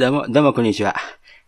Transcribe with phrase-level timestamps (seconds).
[0.00, 0.96] どうも、どうもこんにちは。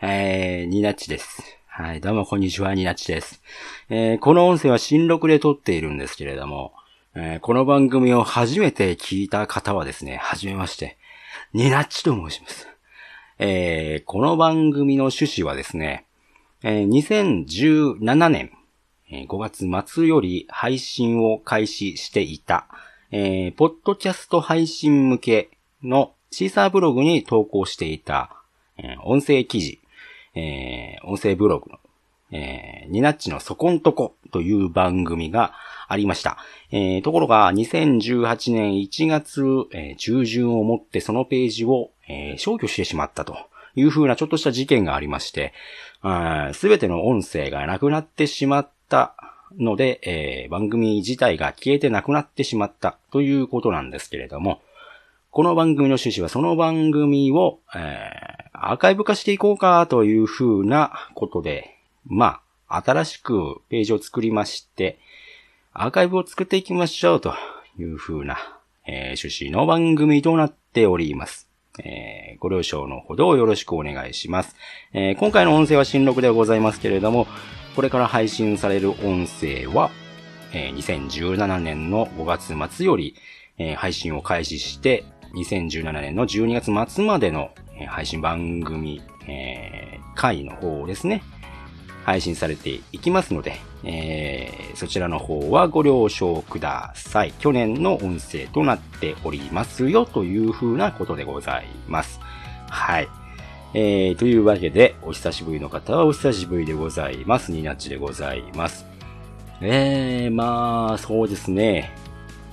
[0.02, 1.42] えー、ニナッチです。
[1.68, 3.40] はい、どうもこんにちは、ニナッチです。
[3.88, 6.74] えー、この音声は新録で撮っているんですけれども、
[7.14, 10.98] えー、この番組を初めて聞いた方はですね、はじめまして、
[11.54, 12.68] ニナッチと申します。
[13.38, 16.04] えー、この番組の趣旨はですね、
[16.62, 18.50] えー、2017年、
[19.10, 19.38] えー5
[19.70, 22.66] 月末より配信を開始していた、
[23.12, 25.50] えー、ポッドキャスト配信向け
[25.82, 28.41] のシーサーブログに投稿していた、
[29.04, 29.80] 音声記事、
[30.34, 31.78] えー音声ブログの、
[32.30, 35.52] えーニナッチのそこんとこという番組が
[35.88, 36.38] ありました。
[36.70, 39.42] えーところが、2018年1月、
[39.72, 43.36] えー中旬をもってそのページを、えー消去してしまったと
[43.74, 45.52] いうふうなちょっとした事件がありまして、
[46.54, 49.14] すべての音声がなくなってしまった
[49.58, 54.60] ので、えー番組自体が消えてなくなってしまったということなんですけれども、
[55.30, 61.76] この番組の趣旨はその番組を、えーアーカイブ化していこうかというふうなことで、
[62.06, 65.00] まあ、新しくページを作りまして、
[65.72, 67.34] アーカイブを作っていきましょうと
[67.76, 68.36] いうふうな、
[68.86, 71.48] えー趣旨の番組となっております。
[71.80, 74.54] えーご了承のほどよろしくお願いします。
[74.92, 77.26] えー今回の音声は新録ではございますけれども、
[77.74, 79.90] これから配信される音声は、
[80.52, 83.16] えー2017年の5月末より、
[83.58, 87.50] えー配信を開始して、2017年の12月末までの、
[87.88, 91.22] 配信番組、えー回の方をですね、
[92.04, 97.32] 配信されていきますので、えーそちらの方はご了承ください。
[97.38, 102.20] 去年の音声となっておりますよというふうなことでございます。
[102.68, 103.08] はい。
[103.74, 107.52] えー、というわけで、お久しぶりの方はお久しぶりでございます。
[107.52, 108.86] ニナッチでございます。
[109.60, 111.94] えー、まあ、そうですね。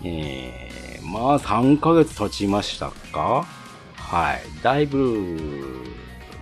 [0.03, 0.68] えー、
[1.11, 3.47] まあ、3ヶ月経ちましたか？
[3.95, 4.41] はい。
[4.63, 5.37] だいぶ、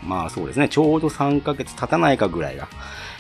[0.04, 0.68] まあそうですね。
[0.68, 2.68] ちょうど3ヶ月経たないかぐらいが、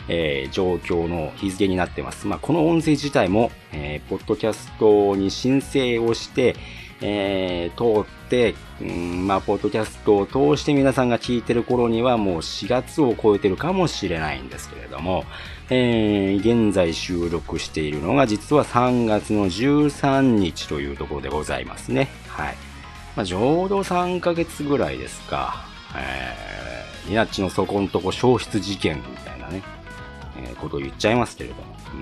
[0.09, 2.27] えー状況の日付になってます。
[2.27, 6.55] まあこの音声自体も、えーポッドキャストに申請をして、
[7.01, 15.25] えー通って、うんまあ、ポッドキャストを通して皆さんが聞いてる頃にはもう4月を超えてるかもしれないんですけれども、
[15.69, 22.09] えー現在収録しているのが実は3月の13日というところでございますね。
[22.27, 22.55] はい。
[23.15, 25.65] まあ、ちょうど3ヶ月ぐらいですか。
[25.95, 29.63] えー、ニナッチのそこんとこ消失事件みたいなね、
[30.37, 31.61] えーことを言っちゃいますけれども。
[31.93, 31.97] う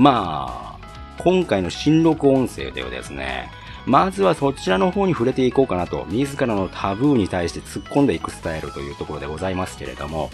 [0.00, 3.50] ん、まあ、今回の新録音声ではですね、
[3.86, 10.30] まずはそちらの方に触れていこうかなと、自らのタブーに対して突っ込んでいくスタイルというところでございますけれども、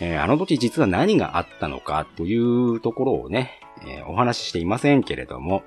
[0.00, 5.62] えーあの時実は何があったのかというところをね、えーお話ししていませんけれども、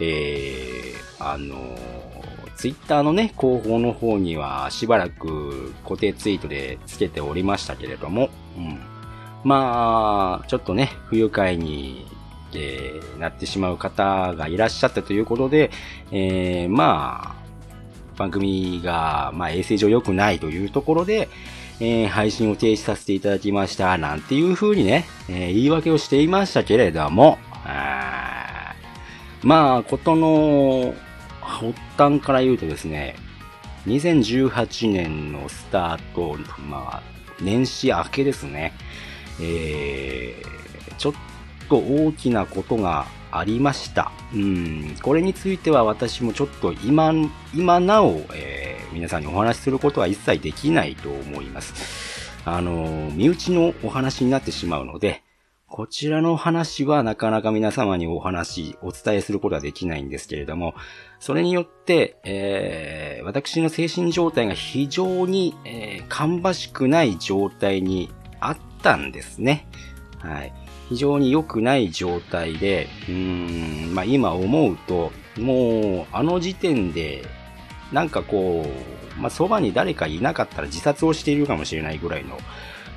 [0.00, 1.56] えー、あの
[2.56, 8.80] ツイッターのね、広報の方にはしばらく固定ツイートでつけておりましたけれども、うん。
[9.44, 12.06] まあ、ちょっとね、不愉快に、
[12.54, 15.70] えーなってしまう方がいらっしゃったということで、
[16.10, 21.28] えーまあ、番組が、まあ、衛生上良くないというところで、
[21.80, 28.74] えー配信を停止させていただきました、なんていう風にね、えー言い訳をしていましたけれども、あ
[29.42, 30.94] まあ、ことの
[31.40, 33.16] 発端から言うとですね、
[33.86, 37.02] 2018年のスタート、まあ、
[37.40, 38.72] 年始明けですね、
[39.40, 41.14] えー、ちょっ
[41.72, 44.12] と大きなことがありました。
[44.34, 47.12] うん、これについては私もちょっと今、
[47.54, 52.30] 今なお、えー皆さんにお話しすることは一切できないと思います。
[52.44, 55.22] あの、身内のお話になってしまうので、
[55.66, 60.74] こちらの話はなかなか皆様にお話、お伝えすることはできないんですけれども、
[61.20, 69.66] それによって、えー私の精神状態が非常に、えー芳しくない状態にあったんですね。
[70.18, 70.52] はい。
[70.92, 77.24] 非常に良くない状態で、うーん、まあ今思うと、もう、あの時点で、
[77.92, 78.66] なんかこ
[79.16, 82.38] う、まあそばに誰かいなかったら自殺をしているかもしれないぐらいの、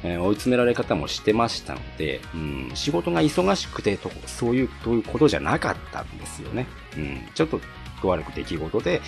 [0.03, 6.67] えー追い詰められ方もしてましたので、うん、仕事が忙しくてと、そういう、ということじゃなかったんですよね。
[6.97, 7.61] うん、ちょっと、
[8.01, 9.01] とある出来事で、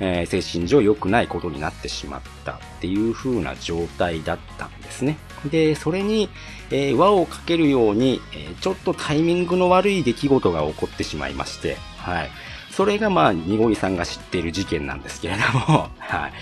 [0.00, 5.18] えー精神上良くないことになってしまったっていう風な状態だったんですね。
[5.50, 6.28] で、それに、
[6.70, 12.30] えー輪をかけるように、えちょっとタイミングの悪い出来事が起こってしまいまして、はい。
[12.76, 16.32] それがまあ、にごりさんが知っている事件なんですけれども、 はい。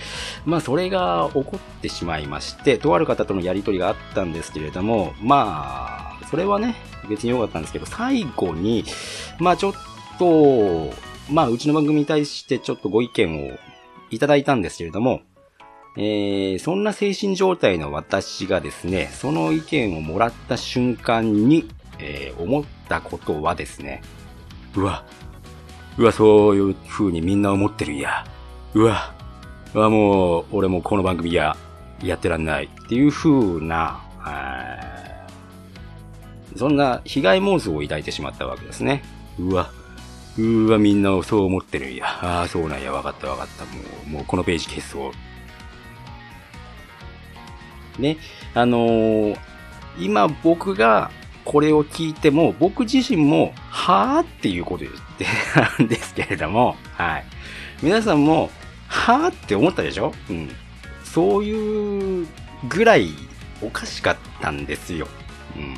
[0.44, 6.74] まあ、それが起こってしまいまして、とある方とのやりとりがあったんですけれども、まあ、それはね、
[7.08, 8.84] 別に良かったんですけど、最後に、
[9.38, 9.72] まあちょっ
[10.18, 10.92] と、
[11.30, 13.58] まあうちの番組に対してちょっとご意見を
[14.10, 15.22] いただいたんですけれども、
[15.96, 21.68] えー、そんな精神状態の私がですね、その意見をもらった瞬間に、
[21.98, 24.02] えー、思ったことはですね、
[24.74, 25.04] うわ、
[25.96, 28.26] うわ、そういう風にみんな思ってるんや。
[28.74, 29.14] うわ、
[29.72, 31.56] うわ、もう、俺もこの番組や、
[32.02, 34.00] やってらんないっていう風な、
[36.56, 39.04] そんな被害妄想を抱いてしまったわけですね。
[39.38, 39.70] うわ、
[40.36, 42.06] うわ、みんなそう思ってるんや。
[42.06, 42.92] ああ、そうなんや。
[42.92, 43.64] わかったわかった。
[43.66, 43.70] も
[44.06, 45.12] う、もうこのページ消そ
[47.98, 48.02] う。
[48.02, 48.16] ね、
[48.54, 49.38] あのー、
[50.00, 51.12] 今僕が
[51.44, 57.24] これを聞いても、僕自身も、はぁっていうことなん ですけれども、はい。
[57.82, 58.50] 皆さんも、
[58.88, 60.12] はぁって思ったでしょ？
[60.28, 60.50] うん。
[61.04, 62.26] そういう
[62.68, 63.10] ぐらい
[63.62, 65.06] おかしかったんですよ。
[65.56, 65.76] うん。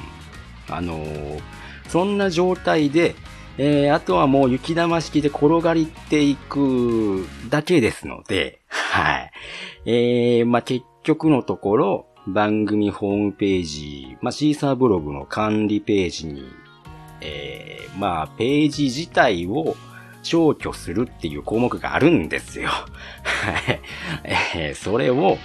[0.75, 1.41] あのー、
[1.88, 3.14] そんな状態で、
[3.58, 9.32] えー、あとはもう雪玉式で転がりっていくだけですので、はい。
[9.87, 16.44] えー、まあ、結局のところ、番組ホームページ、まあ、シーサーブログの管理ページに、
[17.20, 19.76] えー、まあ、ページ自体を
[20.23, 22.69] 消去するっていう項目があるんですよ。
[22.69, 22.87] は
[23.73, 23.81] い
[24.55, 25.38] えー、それを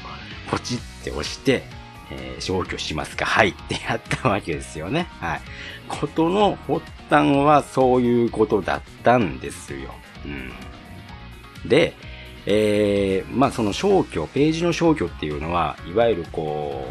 [0.49, 1.63] ポチって押して、
[2.11, 5.07] えー、消去しますか はいってやったわけですよね。
[5.19, 5.41] はい。
[5.87, 9.93] ことの発端はそういうことだったんですよ。
[10.25, 10.51] うん。
[11.67, 11.93] で、
[12.45, 16.85] えー、まあその消去、ページの消去っていうのは、いわゆるこ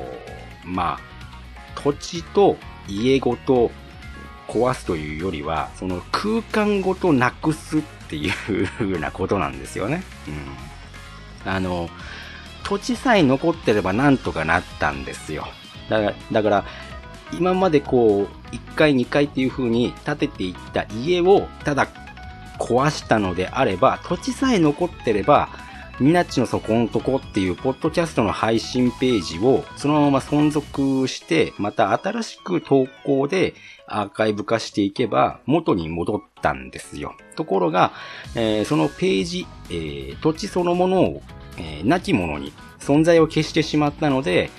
[0.64, 2.56] う、まあ、土地と
[2.88, 3.70] 家ごと
[4.49, 10.02] 壊すというよりは、その空間ごとなくすっていう風なことなんですよね。
[11.44, 11.50] うん。
[11.50, 11.88] あの、
[12.70, 15.44] 土地さえ残ってればなんとかなったんですよ。
[15.88, 16.64] だから、だから
[17.32, 21.88] 今までこう、1階2階っていう風に建てていった家を、ただ
[22.61, 25.49] 壊したのであれば、土地さえ残ってれば、
[25.99, 33.55] ニナッチの底のとこっていうポッドキャストの配信ページをそのまま存続して、また新しく投稿で
[33.87, 37.17] アーカイブ化していけば元に戻ったんですよ。
[37.37, 37.93] ところが、
[38.34, 41.22] えー、そのページ、えー、土地そのものを、
[41.60, 44.50] えー、亡き者に存在を消してしまったので、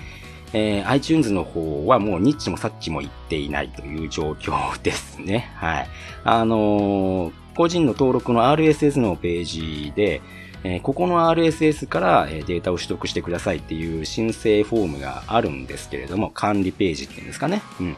[0.52, 5.50] えー、iTunes の方はもうニッチもサッチも言っていないという状況ですね。
[5.56, 5.88] はい。
[6.24, 10.20] あのー、個人の登録の RSS のページで、
[10.64, 17.62] えー、ここの RSS からデータを取得してくださいっていう申請フォームがあるんですけれども、管理ページっていうんですかね。
[17.80, 17.96] うん。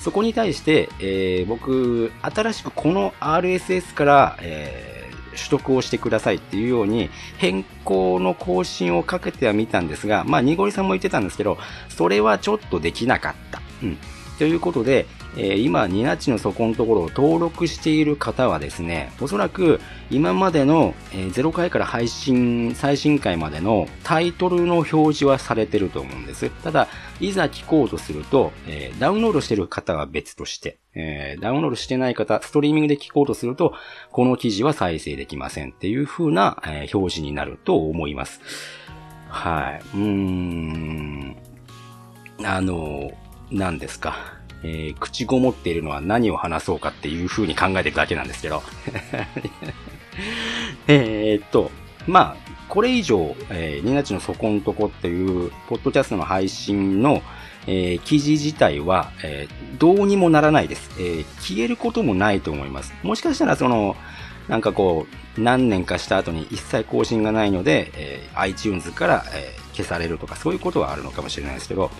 [0.00, 4.97] そこに対して、え、僕、新しくこの RSS から、え、
[5.38, 11.58] 取得をしてくださいっていうように、変更の更新をかけてはみたんですが、まあ、にごりさんも言ってたんですけど、
[11.88, 13.60] それはちょっとできなかった。
[13.82, 13.98] うん。
[14.38, 15.06] ということで、
[15.38, 19.80] えー、今、ニナチの底のところを登録している方はですね、おそらく
[20.10, 26.50] 今までの、えー、0回から配信、最新回までのタイトルの表示はされてると思うんです。
[26.50, 26.88] ただ、
[27.20, 33.74] いざ聞こうとすると、えー、ダウンロードしてる方は別として、えー、ダウンロードしてない方、ストリーミングで聞こうとすると、
[34.10, 38.40] この記事は再生できませんっていう風な、え、表示になると思います。
[39.28, 39.96] はい。
[39.96, 41.36] うーん。
[42.42, 43.12] あの、
[43.50, 44.37] 何ですか。
[44.62, 48.62] えー、口ごもっているのは何を話そうかっていう風に考えてるだけなんですけど。
[50.88, 51.70] えっと、
[52.06, 57.22] まあ、これ以上、えー、ニナチの底んとこっていう、ポッドキャストの配信の、
[57.66, 61.24] えー、記事自体は、えー、どうにもならないです、えー。
[61.40, 62.94] 消えることもないと思います。
[63.02, 63.96] もしかしたらその、
[64.48, 71.90] なんかこう、何年かした後に一切更新がないので、えー、iTunes から、えー、消されるとかそういうことはあるのかもしれないですけど、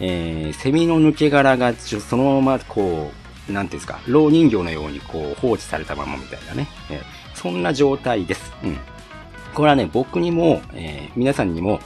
[0.00, 3.10] えー、セミの抜け殻がそのままこ
[3.48, 7.02] う、なんていうんですか、老人形のようにこう放置されたままみたいなね、えー、
[7.34, 8.52] そんな状態です。
[8.62, 8.78] うん。
[9.54, 11.80] これはね、僕にも、えー、皆さんにも、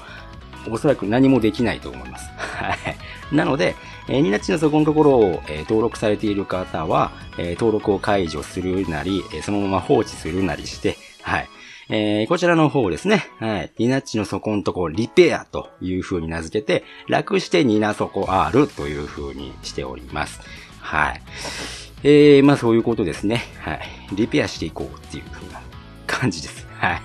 [0.71, 2.31] おそらく何もできないと思います。
[2.37, 3.35] はい。
[3.35, 3.75] なので、
[4.09, 11.49] えー、ニナッチのそこのところを、えー、登録されている方は、えー、登録を解除するなり、えー、そのまま放置するなりして、はい。
[11.91, 13.31] えー、こちらの方ですね。
[13.39, 13.73] はい。
[13.79, 20.41] ニナッチの底のところ、リペアという風に名付けて、楽してニナ底 R という風にしております。
[20.81, 21.23] はい。
[22.03, 23.43] えー、まあそういうことですね。
[23.61, 23.81] はい。
[24.13, 25.63] リペアしていこうっていう風な
[26.07, 26.67] 感じです。
[26.77, 27.01] はい。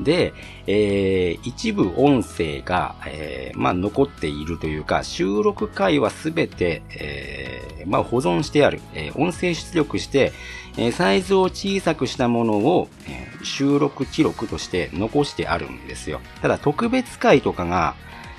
[0.02, 0.32] で、
[0.66, 10.32] えー、一部音声が、えー、まあ残っているというか、収録回はすべて、えー、まあ保存してある、えー、音声出力して、
[10.76, 16.20] えサイズを小さくしたものを、え収録記録として残してあるんですよ。
[16.42, 17.94] ただ特別会とかが、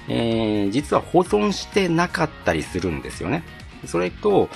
[0.07, 3.43] えー、実は保存してなかったりするんですよね。
[3.85, 4.49] それと、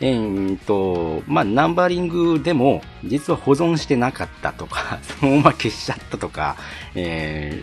[0.00, 6.56] えー、と、まあ、ナンバリングでも、実は保存してなかったとか、 そのまま消しちゃったとか、
[6.94, 7.62] え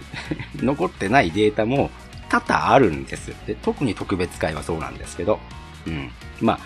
[0.56, 1.92] ー、 残ってないデータも
[2.30, 3.34] 多々あるんです。
[3.46, 5.40] で特に特別会はそうなんですけど、
[5.86, 6.12] うん。
[6.40, 6.60] まあ、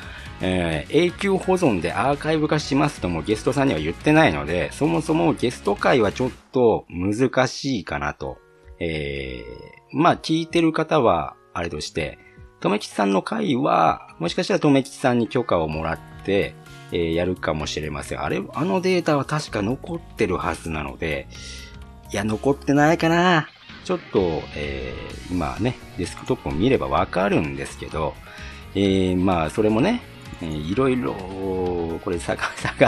[0.46, 8.38] えー、永久保存でアーカイブ化しますともゲストさんには言ってないので、そもそもゲスト会はちょっと難しいかなと。
[8.80, 12.20] えー、まあ聞いてる方は、あれとして、
[12.60, 16.56] とめきちさんの回は、もしかしたらとめきちさんに許可をもらって、
[16.92, 18.22] えー、やるかもしれません。
[18.22, 21.28] あれ、あのデータは確か残ってるはずなので、
[22.12, 23.48] いや、残ってないかな。
[23.86, 28.14] ちょっと、えー、今ね、デスクトップを見ればわかるんですけど、
[28.76, 30.02] えー、まあ、それもね、
[30.44, 31.14] えー、いろいろ、
[32.04, 32.38] これ 探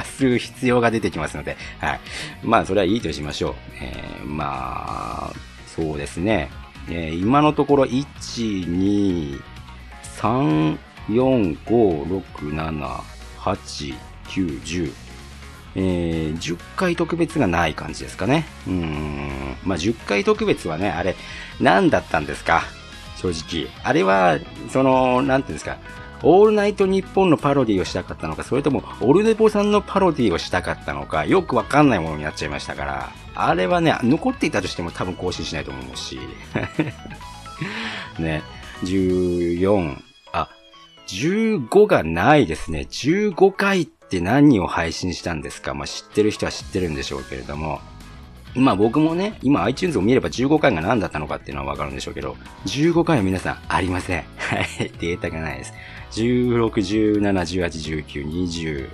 [0.04, 2.00] す必要が出てきますので、はい。
[2.44, 3.56] まあ、それはいいとしましょう。
[3.82, 5.34] えー、まあ、
[5.68, 6.50] そうですね。
[6.90, 8.06] えー、今のところ、1、
[8.68, 9.42] 2、
[10.22, 10.78] 3、
[11.10, 13.02] 4、5、6、7、
[13.40, 13.96] 8、
[14.28, 14.94] 9、10。
[15.78, 18.46] えー、10回特別がない感じですかね。
[18.68, 19.58] うん。
[19.66, 21.16] まあ、10回特別はね、あれ、
[21.60, 22.64] 何だったんですか？
[23.18, 23.68] 正直。
[23.84, 24.38] あれは、
[24.72, 25.78] その、なんていうんですか？
[26.28, 36.20] オールナイトニッポンのパロディをしたかったのか、それとも、オルネポさんのパロディをしたかったのか、よくわかんないものになっちゃいましたから、あれはね、残っていたとしても多分更新しないと思うし。
[38.18, 38.42] ね、
[38.84, 40.02] 14、
[40.34, 40.50] あ、
[41.08, 42.88] 15がないですね。
[42.90, 45.76] 15回って何を配信したんですか？
[45.76, 47.82] まあ、知ってる人は知ってるんでしょうけれども、
[48.56, 54.24] まあ僕もね、今 iTunes を見れば15回が何だったのかっていうのはわかるんでしょうけど、15回は皆さんありません。
[54.38, 55.74] はい、データがないです。
[56.12, 56.70] 16、
[57.20, 58.90] 17、18、19、20、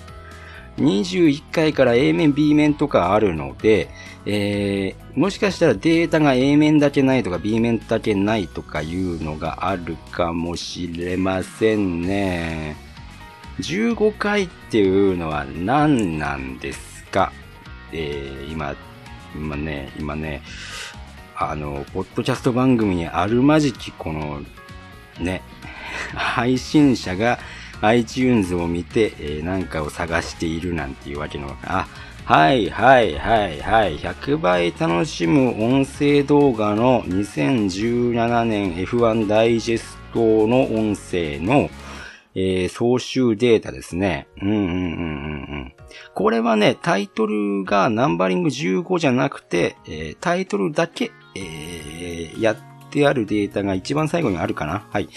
[0.77, 3.89] 21回から A 面、B 面とかあるので、
[4.25, 12.75] えー、もしかしたらデータが A 面だけないとか B 面だけないとかいうのがあるかもしれませんね。
[13.59, 17.31] 15回っていうのは何なんですか？
[17.91, 18.75] えー、今、
[19.35, 20.41] 今ね、今ね、
[21.35, 24.41] あの、ポッドキャスト番組にあるまじきこの、
[25.19, 25.41] ね、
[26.15, 27.39] 配信者が
[27.81, 31.87] iTunes を見て、えー、なんかを探しているなんていうわけの、あ、
[32.25, 33.97] はいはいはいはい。
[33.97, 41.69] 100倍楽しむ音声動画の2017年 F1 ダイジェストの音声の、
[42.35, 44.27] えー、総集データですね。
[44.41, 44.67] うんうんうんう
[45.57, 45.73] ん。
[46.13, 52.57] これはね、タイトルがナンバリング15じゃなくて、えー、タイトルだけ、えー、やっ
[52.91, 54.87] てあるデータが一番最後にあるかな。
[54.91, 55.09] はい。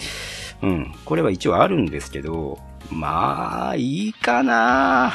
[0.61, 0.95] うん。
[1.05, 2.59] これは一応あるんですけど、
[2.91, 5.13] まあ、いいかな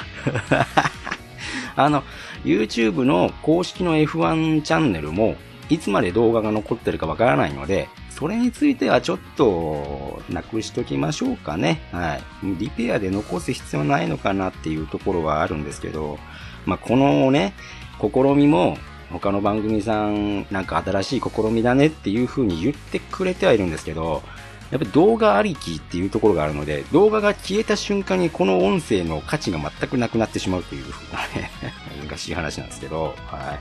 [1.77, 2.03] あの、
[2.45, 5.37] YouTube の公式の F1 チャンネルも、
[5.69, 11.81] いつまで動画が残ってるかわからないので、それについてはちょっと、なくしときましょうかね。
[11.93, 12.23] はい。
[12.59, 16.19] リペアで残す必要ないのかなっていうところはあるんですけど、
[16.67, 17.55] まあ、このね、
[17.99, 18.77] 試みも、
[19.11, 24.23] 他の番組さん、なんか新しい試みだねっていう風に言ってくれてはいるんですけど、
[24.71, 31.51] やっぱ動画ありきっていうところがあるので、動画が消えた瞬間にこの音声の価値が全くなくなってしまうという風なね、
[32.09, 33.59] 難しい話なんですけど、は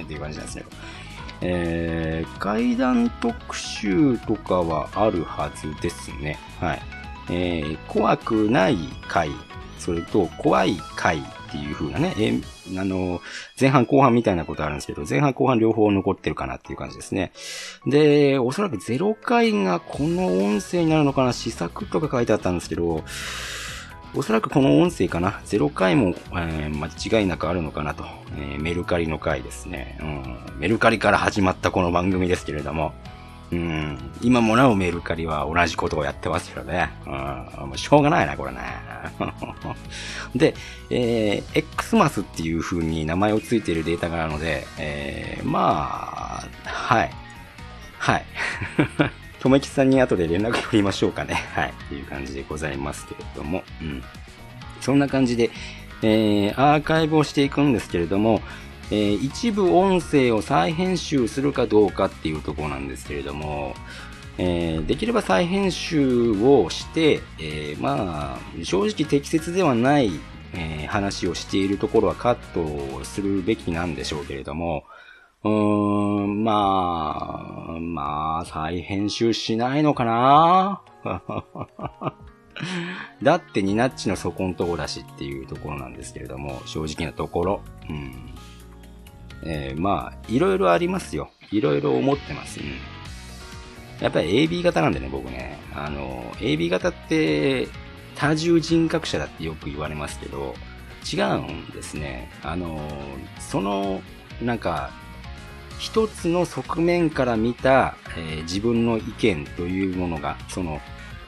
[0.00, 0.02] い。
[0.02, 0.70] っていう感じなんですけど。
[1.40, 6.36] えー、階段特集とかはあるはずですね。
[6.60, 6.82] はい。
[7.30, 9.30] えー、怖くない回、
[9.78, 12.40] それと怖い回っていう風なね、え、
[12.78, 13.20] あの、
[13.58, 17.32] 前半後半みたいなことあるんですけど、前半後半両方残ってるかなっていう感じですね。
[17.86, 23.02] で、おそらく0回がこの音声になるのかな、試作とか書いてあったんですけど、
[24.14, 25.40] おそらくこの音声かな。
[25.46, 28.04] 0回も、えー、間違いなくあるのかなと。
[28.36, 30.60] えー、メルカリの回ですね、うん。
[30.60, 32.92] メルカリから始まったこの番組ですけれども、
[33.50, 36.90] うん、今もなおメルカリは同じことをやってますよね。
[37.06, 37.08] う
[37.64, 38.58] ん、もうしょうがないな、これね。
[40.34, 40.54] で、
[40.90, 47.10] えー、X マスっていう風に名前をついているデータがあるので、えー、まあ、はい。
[47.98, 48.24] はい。
[49.40, 51.46] とめきさんに後で連絡取りましょうかね。
[51.54, 51.70] はい。
[51.70, 53.62] っていう感じでございますけれども。
[53.80, 54.02] うん。
[54.80, 55.50] そんな感じで、
[56.02, 58.40] えー、アーカイブをしていくんですけれども、
[58.90, 63.74] えー、一部音声を再編集するかどうかっていうところなんですけれども、
[64.38, 70.12] えー、できれば再編集をして、えー、まあ、正直適切ではない、
[70.54, 74.84] えー、話をしているところはカットするべきなんでしょうけれども、
[75.44, 80.82] うーん、まあ、まあ、再編集しないのかな？
[83.22, 87.60] だってニナッチの底のとこだしっていうところなんですけれども、正直なところ。
[87.88, 88.14] うん。
[89.44, 91.30] えー、まあ、いろいろありますよ。
[91.52, 92.60] いろいろ思ってます。
[92.60, 92.97] うん。
[94.00, 95.58] やっぱり AB 型なんでね、僕ね。
[95.74, 97.68] あの、AB 型って、
[98.14, 100.54] 多重人格者だってよく言われますけど、
[101.10, 102.30] 違うんですね。
[102.42, 102.80] あの、
[103.38, 104.02] その、
[104.42, 104.90] なんか、
[105.78, 110.80] 一つの側面から見た、えー、自分の意見というものが、その、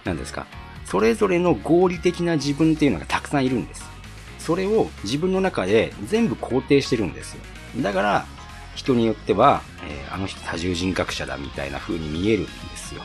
[0.04, 0.46] 何ですか、
[0.84, 3.84] それぞれの合理的な自分っていうのがたくさんいるんです。
[4.38, 7.40] それを自分の中で全部肯定してるんですよ。
[7.82, 8.26] だから、
[8.74, 13.02] 人によっては、えー、あの人多重人格者だみたいな風に見えるんですよ。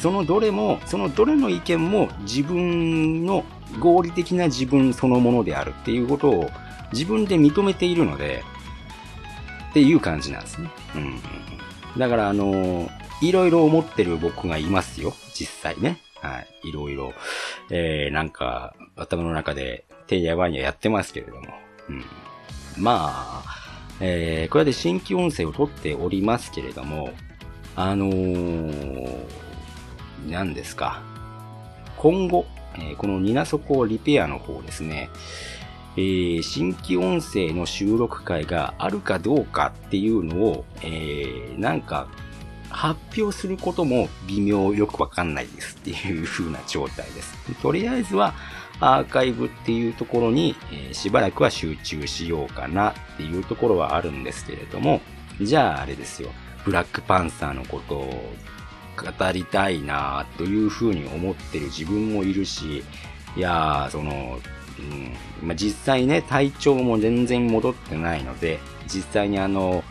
[0.00, 3.44] そのどれも、そのどれの意見も自分の
[3.80, 6.50] 合理的な自分そのものであるっていうことを
[6.92, 8.44] 自分で認めているので、
[9.70, 10.70] っていう感じなんですね。
[10.94, 11.20] うん。
[11.98, 12.88] だから、あの
[13.20, 15.14] いろいろ思ってる僕がいますよ。
[15.32, 16.00] 実際ね。
[16.20, 16.68] はい。
[16.68, 17.12] いろいろ、
[17.70, 21.42] えー、なんか、頭の中で、てんやわんややってますけれども。
[21.88, 22.04] うん。
[22.76, 23.63] まあ、
[24.00, 27.12] えー、これで新規音声を取っておりますけれども、
[27.76, 29.24] あのー、
[30.28, 31.02] 何ですか。
[31.96, 35.08] 今後、えー、このニナソコリペアの方ですね、
[35.96, 42.08] えー、新規音声の収録会があるかどうかっていうのを、えー、なんか、
[42.70, 47.32] 発表することも微妙よくわかんないですっていう風な状態です。
[47.62, 48.34] とりあえずは、
[48.84, 55.00] アーカイブっていうところに、えー、しばらくは集中しようかなっていうところはあるんですけれども、
[55.40, 56.30] じゃああれですよ、
[56.64, 58.34] ブラックパンサーのことを
[58.96, 62.84] 語りたいなというふうに思ってる自分もいるし、
[63.36, 64.38] いやー、その、
[64.78, 69.82] うんまあ、実際ね、体調も全然戻ってないので、実際にあの、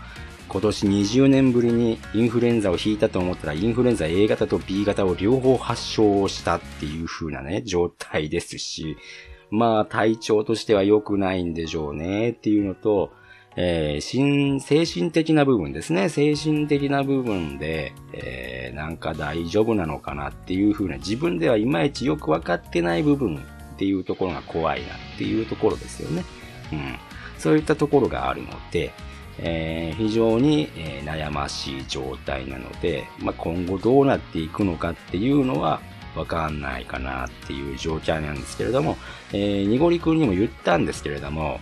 [0.54, 8.96] 今年20年ぶりにインフルエンザを引いたと思ったら、インフルエンザ A 型と B 型を両方発症したっていう風なね、状態ですし、
[9.50, 13.12] まあ体調としては良くないんでしょうねっていうのと、
[13.56, 16.08] えー、精神的な部分ですね。
[16.10, 23.40] 精神的な部分で、えー、なんか大丈夫なのかなっていう風な自分ではいまいちよくわかってない部分っ
[23.78, 26.24] ていうところが怖いなっていうところですよね。
[26.72, 26.96] うん。
[27.40, 28.92] そういったところがあるので、
[29.40, 35.82] えー、非常に、え、悩ましい状態なので、まあ、今後どうなっていくのかっていうのは
[36.16, 38.98] わかんないかなっていう状態なんですけれども、
[39.32, 41.60] えー、にごりくんにも言ったんですけれども、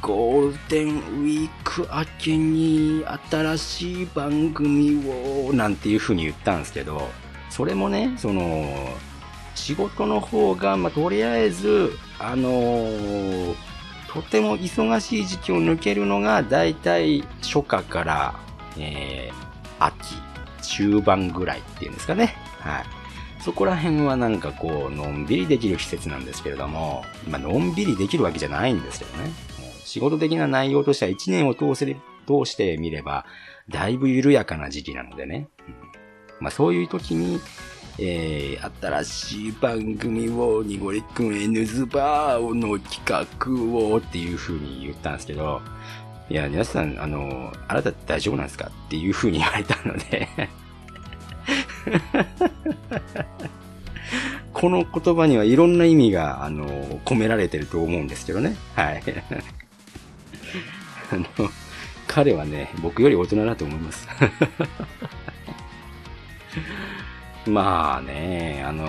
[0.00, 5.02] ゴールデンウィーク明けに新しい番組
[5.48, 7.08] をなんていう風に言ったんですけど、
[7.50, 8.88] それもね、その、
[9.54, 13.73] 仕事の方が、まあ、とりあえず、あのー
[14.14, 18.34] とても忙しい時期を抜けるのが、だいたい初夏から、
[18.78, 20.14] えー、秋、
[20.62, 22.36] 中盤ぐらいっていうんですかね。
[22.60, 22.84] はい。
[23.42, 29.30] そこら辺はなんかこう、のんびりできる季節なんですけれども、まあ、のんびりできるわけじゃないんですけどね。
[29.84, 31.98] 仕事的な内容としては1年を通せ、通
[32.44, 33.26] してみれば、
[33.68, 35.48] だいぶ緩やかな時期なのでね。
[35.68, 35.74] うん、
[36.40, 37.40] まあ、そういう時に、
[37.98, 43.26] えー、新しい番組を、にごりくん N ズバーの企画
[43.76, 45.62] をっていう風に言ったんですけど、
[46.28, 50.28] いや、皆さん、あの、あなた大丈夫なんですかっていう風に言われたので
[54.52, 56.66] この言葉にはいろんな意味が、あの、
[57.04, 58.56] 込められてると思うんですけどね。
[58.74, 59.02] はい。
[61.12, 61.26] あの、
[62.06, 64.08] 彼はね、僕より大人だと思います
[67.46, 68.86] まあね、あの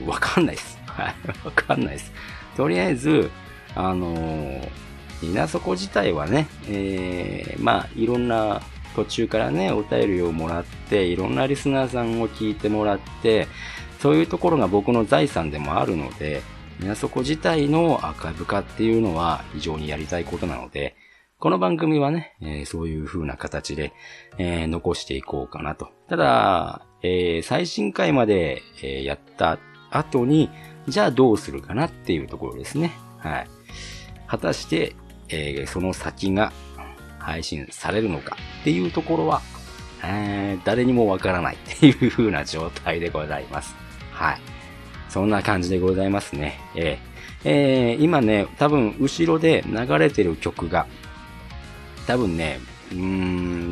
[0.00, 0.78] ー、わかんないです。
[0.86, 2.12] はい、わかんないです。
[2.56, 3.30] とりあえず、
[3.74, 4.68] あのー、
[5.22, 8.62] 稲底自体はね、えー、まあ、いろんな
[8.94, 13.48] 途中からね、お便りをもらって、いろんなリスナーさんを聞いてもらって、
[14.00, 16.42] そういうところが僕の財産でもあるので、
[16.80, 20.96] 稲底自体のアーカイブ化っていうのは非常にやりたいことなので、
[21.38, 23.92] この番組はね、えー、そういう風な形で、
[24.38, 25.90] えー、残していこうかなと。
[26.08, 29.58] ただ、えー、最新回まで、えやった
[29.90, 30.48] 後に、
[30.88, 32.92] じゃあどうするかなっていうところですね。
[33.18, 33.46] はい。
[34.26, 34.96] 果たして、
[35.28, 36.52] えその先が
[37.18, 39.42] 配信されるのかっていうところは、
[40.02, 43.74] え誰にもわからないっていう風な状態でございます。
[44.12, 44.38] はい。
[45.10, 46.58] そんな感じでございますね。
[46.74, 50.86] えー、えー、今ね、多分後ろで流れてる曲が、
[52.06, 52.60] 多分ね、
[52.92, 52.98] うー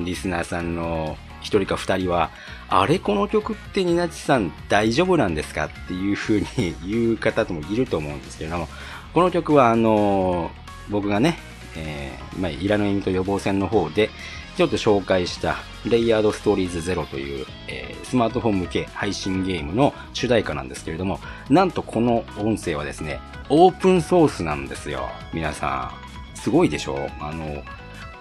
[0.02, 2.30] ん、リスナーさんの一人か二人は、
[2.68, 6.46] あれこの曲ってニナチさん大丈夫なんですかっていう風に
[6.86, 8.68] 言う方ともいると思うんですけれども、
[9.12, 10.50] この曲はあの
[10.88, 11.38] 僕がね、
[11.76, 14.10] えー、まあ、イラの意味と予防戦の方で、
[14.56, 25.08] ちょっと紹介した、レイヤードストーリーズゼロという、えー、スマートフォン向け配信ゲームの主題歌なんですけれども、なんとこの音声はですね、オープンソースなんですよ。
[25.32, 25.92] 皆さ
[26.34, 26.38] ん。
[26.38, 27.08] すごいでしょ？
[27.20, 27.62] あの、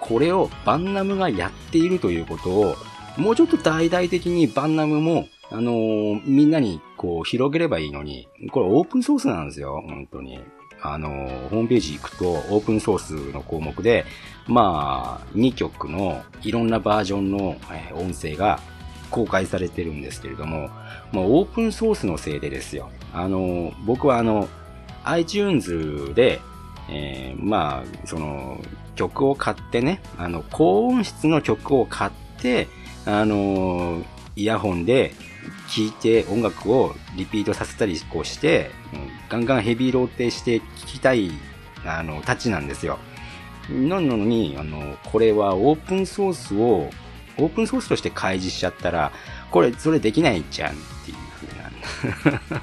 [0.01, 2.75] これをバンナムがやっているということを、
[3.17, 10.39] もうちょっと大々的にバンナムも、あのー、みんなにこう広げればいいのに、これオープンソースなんですよ、本当に。
[10.81, 11.09] あの、
[11.51, 14.05] ホームページ行くとオープンソースの項目で、
[14.47, 17.55] まあ、2曲のいろんなバージョンの
[17.93, 18.59] 音声が
[19.11, 20.69] 公開されてるんですけれども、
[21.11, 22.89] まあ、オープンソースのせいでですよ。
[23.13, 24.47] あの、僕はあの、
[25.03, 26.39] iTunes で、
[26.89, 28.59] えー、まあ、その、
[28.95, 32.67] 曲を買ってね、あの、高音質の曲を買って、
[33.06, 34.04] あの、
[34.36, 35.13] イヤホンで
[35.67, 38.71] 聴いて音楽をリピートさせたりこうして、
[39.30, 41.32] ガンガンヘビーローテして聴きたい、
[41.86, 42.99] あの、タッチなんですよ。
[43.69, 46.89] なのに、あの、これはオープンソースを、
[47.38, 49.12] オープンソースとして開示しちゃったら、
[49.49, 50.75] これ、それできないじゃんっ
[51.06, 51.17] ていう
[52.10, 52.62] 風な。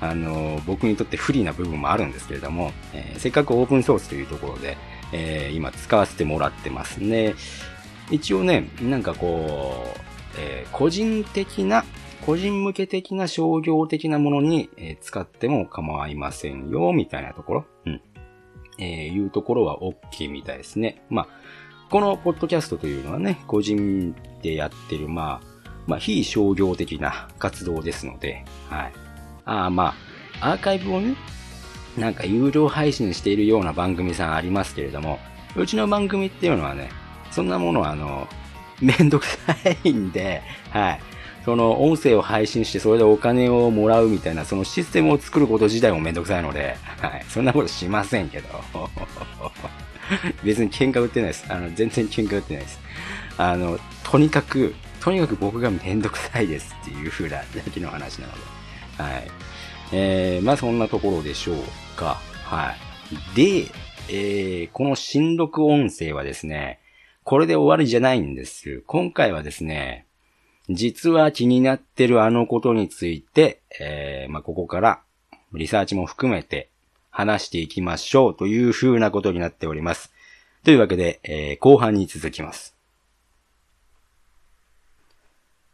[0.00, 4.76] あの、僕にとって不利な部分もあるんですけれども、えー、せっかくオープンソースというところで、
[5.12, 7.34] えー、今使わせてもらってますね。
[8.10, 10.00] 一応ね、なんかこう、
[10.38, 11.84] えー、個人的な、
[12.26, 17.64] 個人向け的な商業的なものに、えー、使っても構いませんよ、みたいなところ。
[17.86, 18.00] うん。
[18.78, 21.02] えー、いうところは OK みたいですね。
[21.08, 21.28] まあ、
[21.90, 25.46] このポッドキャストというのはね、個人でやってる、まあ、
[25.86, 28.92] まあ、非商業的な活動ですので、はい。
[29.44, 29.94] ああ、ま
[30.40, 31.14] あ、アーカイブをね、
[32.00, 35.20] なんか有料配信しているような番組さんありますけれども、
[35.54, 36.88] うちの番組っていうのはね、
[37.30, 38.26] そんなものはあの、
[38.80, 41.00] めんどくさいんで、はい。
[41.44, 47.24] その音声を配信してそれでお金をもらうみたいな、そのシステムを作ること自体もめんどくさいので、はい。
[47.28, 48.48] そんなことしませんけど。
[50.42, 51.44] 別に喧嘩売ってないです。
[51.48, 52.80] あの、全然喧嘩売ってないです。
[53.36, 58.40] あの、とにかく、とにかく僕がめんどくさいですっていう風なだけの話なので。
[59.02, 59.30] はい。
[59.92, 61.56] えー、まあそんなところでしょう
[62.00, 62.18] か。
[62.44, 63.36] はい。
[63.36, 63.66] で、
[64.08, 66.80] えー、この新録音声はですね、
[67.24, 68.82] これで終わりじゃないんです。
[68.86, 70.06] 今回はですね、
[70.70, 75.02] 実は気になってるあのことについて、えー、まあ、ここから
[75.52, 76.70] リサーチも含めて
[77.10, 80.12] 話していきましょうという風なことになっております。
[80.64, 82.76] というわけで、えー、後半に続きます。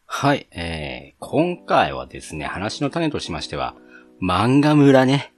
[0.06, 3.76] はい、えー、今回はですね、話の種としましては、
[4.20, 5.32] 漫画村ね、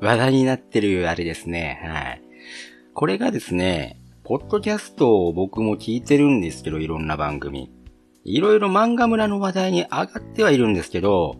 [0.00, 2.22] 話題になってるあれですね、はい。
[2.94, 7.70] これがですね、ポッドキャストを僕も聞いてるんですけど、いろんな番組。
[8.24, 11.36] いろいろ漫画村の話題に上がってはいるんですけど、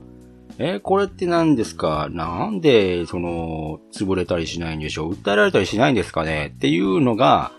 [0.59, 2.09] えこれって何ですか？
[2.11, 5.13] なんで、その、潰れたりしないんでしょう？
[5.13, 6.53] 訴えられたりしないんですかね？
[6.55, 7.53] っていうのが、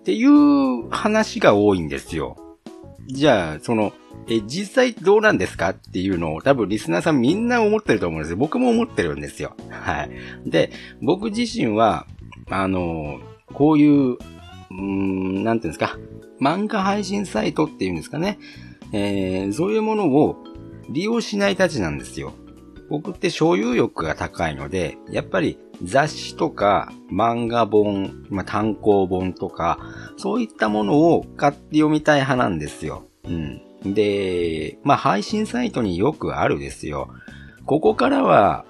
[0.00, 2.36] っていう話が多いんですよ。
[3.08, 3.92] じゃあ、その、
[4.28, 8.36] え、実際どうなんですかっていうのを多分リスナーさんみんな思ってると思うんですよ。
[8.36, 9.56] 僕も思ってるんですよ。
[9.70, 10.10] はい。
[10.44, 12.06] で、僕自身は、
[12.50, 13.20] あの、
[13.52, 14.18] こういう
[14.70, 15.98] うん、なんていうんですか、
[16.40, 18.38] 漫画配信サイトっていうんですかね。
[18.92, 20.36] えー、そういうものを
[20.88, 22.32] 利用しないたちなんですよ。
[22.88, 29.78] 僕って所有欲が高いので、やっぱり雑誌とか漫画本、まあ、単行本とか、
[30.16, 33.04] そういったものを買って読みたい派なんですよ。
[33.24, 33.62] うん。
[33.84, 37.08] で、まあ、配信サイトによくあるですよ。
[37.66, 38.64] ここからは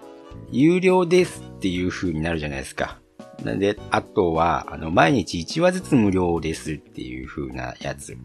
[0.50, 2.98] 有料ですっていう風になるじゃないですか。
[3.44, 8.16] なんで、あとは、あの、毎日1話ずつ無料ですっていう風なやつ。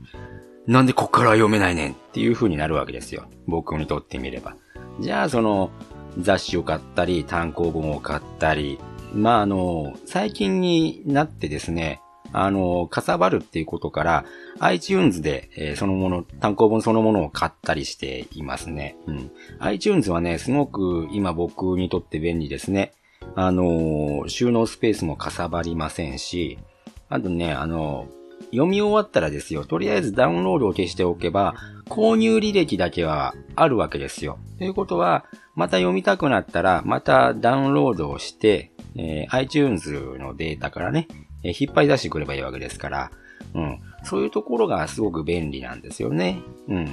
[0.65, 3.25] なんでこっから読めないねんっていう風になるわけですよ。
[3.45, 4.55] 僕にとってみれば。
[4.99, 5.71] じゃあ、その、
[6.19, 8.79] 雑誌を買ったり、単行本を買ったり、
[9.13, 12.01] まあ、あの、最近になってですね、
[12.31, 14.25] あの、かさばるっていうことから、
[14.59, 18.95] iTunes で、えー、そのもの、単行本そのものを買ったりしていますね。
[19.07, 19.31] うん。
[19.59, 22.93] iTunes はね、すごく今僕にとって便利ですね。
[23.35, 26.57] あの、収納スペースもかさばりませんし、
[27.09, 28.07] あとね、あの、
[28.53, 31.55] 読み終わったらですよ、とりあえずダウンロードを消しておけば、
[31.87, 34.37] 購入履歴だけはあるわけですよ。
[34.59, 41.07] ということは、また読みたくなったら、またダウンロードをして、えー、iTunes のデータからね、
[41.43, 43.11] えー、引っ張り出してくればいいわけですから、
[43.55, 43.79] うん。
[44.03, 46.41] そういうところがすごく便利なんですよね。
[46.67, 46.87] うん。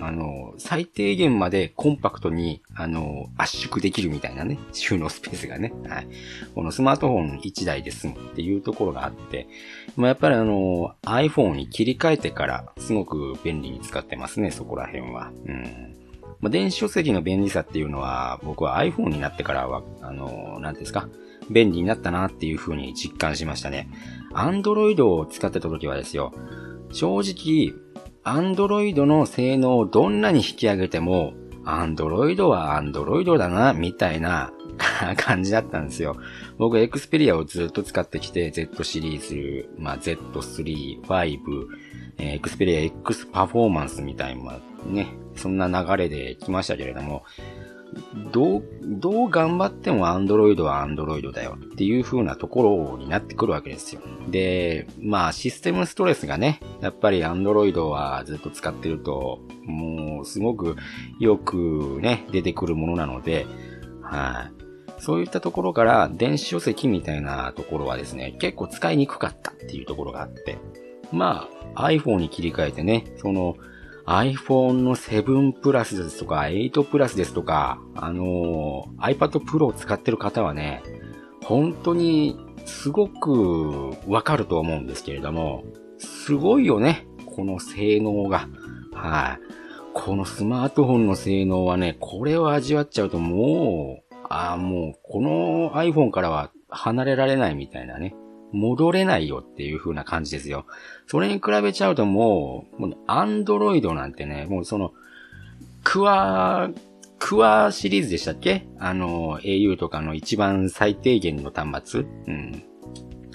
[0.00, 5.72] あの、最低限までコンパクトに、あの、圧縮できるみたいなね、収納スペースがね。
[5.88, 6.08] はい。
[6.54, 9.48] このスマートフォン1台で済むっていうところがあって、
[9.96, 15.30] まあ、やっぱりあの、iPhone に切り替えてから、すごく便利に使ってますね、そこら辺は。
[15.46, 15.94] うん。
[16.40, 21.08] まあ、電子書籍の便利さっていうのは、僕は iPhone になってからは、あの、なんですか、
[21.50, 23.88] 便利になったなっていう風に実感しましたね。
[24.36, 26.32] Android を使ってた時はですよ、
[26.92, 27.74] 正直、
[28.24, 31.32] Android の性能をどんなに引き上げても、
[31.64, 34.52] Android は Android だな、みたいな
[35.16, 36.16] 感じだったんですよ。
[36.58, 41.38] 僕、Xperia をずっと使ってきて、Z シリーズ、まあ、Z3、5、
[42.18, 47.24] えー、エクスペリア X パフォーマンスみたいなね、そんな流れで来ましたけれども、
[48.32, 54.00] どう、どう頑張っても Android は Android だよっていう風なところになってくるわけですよ。
[54.28, 60.76] で、まあシステムストレスがね、やっぱり Android はずっと使ってると、もうすごく
[61.18, 63.46] よくね、出てくるものなので、
[64.02, 65.02] はい。
[65.02, 70.58] そういったところから電子書籍みたいなところはですね、結構使いにくかったっていうところがあって、
[71.12, 73.56] まあ iPhone に切り替えてね、その
[74.06, 80.82] iPhone の7プラスですとか、8プラスですとか、あのー、iPad Pro を使ってる方はね、
[81.44, 85.64] 本当にすごくわかると思うんですけれども、
[85.98, 88.48] すごいよね、この性能が。
[88.92, 89.56] はい。
[89.92, 98.14] このスマートフォンの性能はね、これを味わっちゃうともう、ああ、もう、この iPhone からは離れられないみたいなね。
[98.52, 100.66] 戻れないよっていう風な感じですよ。
[101.06, 104.92] それに比べちゃうともう、もうアンドロイドなんてね、もうその、
[105.84, 106.70] クワ、
[107.18, 108.66] クワシリーズでしたっけ？
[108.78, 112.62] あの、au とかの一番最低限の端末うん。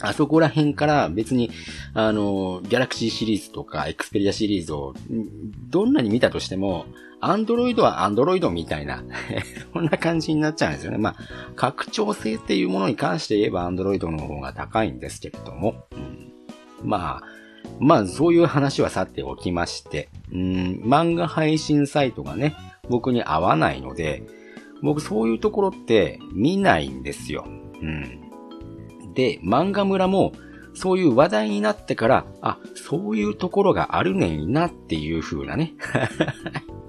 [0.01, 1.51] あそこら辺から別に、
[1.93, 4.93] あの、ギャラクシーシリーズとかエクスペリアシリーズを
[5.69, 6.85] どんなに見たとしても、
[7.21, 9.03] アンドロイドはアンドロイドみたいな
[9.73, 10.97] そんな感じになっちゃうんですよね。
[10.97, 11.15] まあ、
[11.55, 17.23] 拡張性っていうものに関して言えばアンドロイドの方が高いんですけれども、うん、まあ、
[17.79, 22.55] まあ、そういう話はさておきまして、うん、漫画配信サイトがね、
[22.89, 24.23] 僕に合わないので、
[24.81, 27.45] 僕そういうところって見ないんですよ。
[27.47, 28.21] うん。
[29.13, 30.33] で、漫画村も、
[30.73, 35.73] そういう話題になってから、あ、そういうところがあるねんなっていう風なね。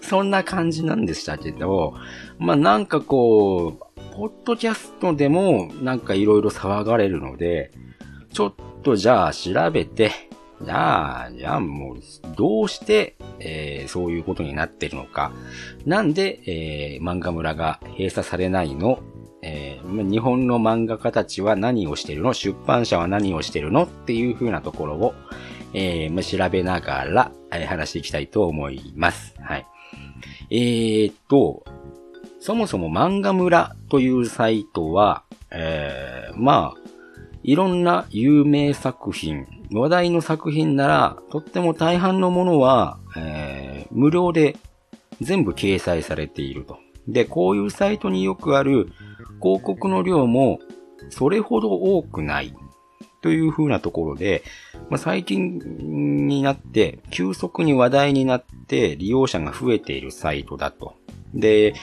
[0.00, 1.94] そんな感じなんでしたけど、
[2.38, 7.70] まあなんかこう、ポッドキャストでもなんか色々騒がれるので、
[8.32, 10.12] ちょっとじゃあ調べて、
[10.60, 11.96] じゃあ、じゃあもう、
[12.36, 15.30] どうして、えー、そういうことになってるのか。
[15.86, 18.98] なんで、えー、漫画村が閉鎖されないの？
[19.40, 22.32] えー、日本の漫画家たちは何をしてるの？
[22.34, 23.84] 出版社は何をしてるの？
[23.84, 25.14] っていう風なところを、
[25.74, 29.34] えー、ま、調べながら、えー、話していきたいと思います。
[29.40, 29.66] はい。
[30.50, 31.64] えー、っと、
[32.40, 36.90] そもそも漫画村というサイトは、えー、まあ、
[37.42, 44.56] いろんな有名作品、話題の作品なら、とっても大半のものは、えー、無料で
[45.20, 46.78] 全部掲載されていると。
[47.06, 48.88] で、こういうサイトによくある
[49.40, 50.60] 広告の量も
[51.10, 52.54] それほど多くない
[53.22, 54.42] という風なところで、
[54.90, 60.94] まあ、最近になって急速に話題になって利用者が増えているサイトだと。
[61.34, 61.74] で、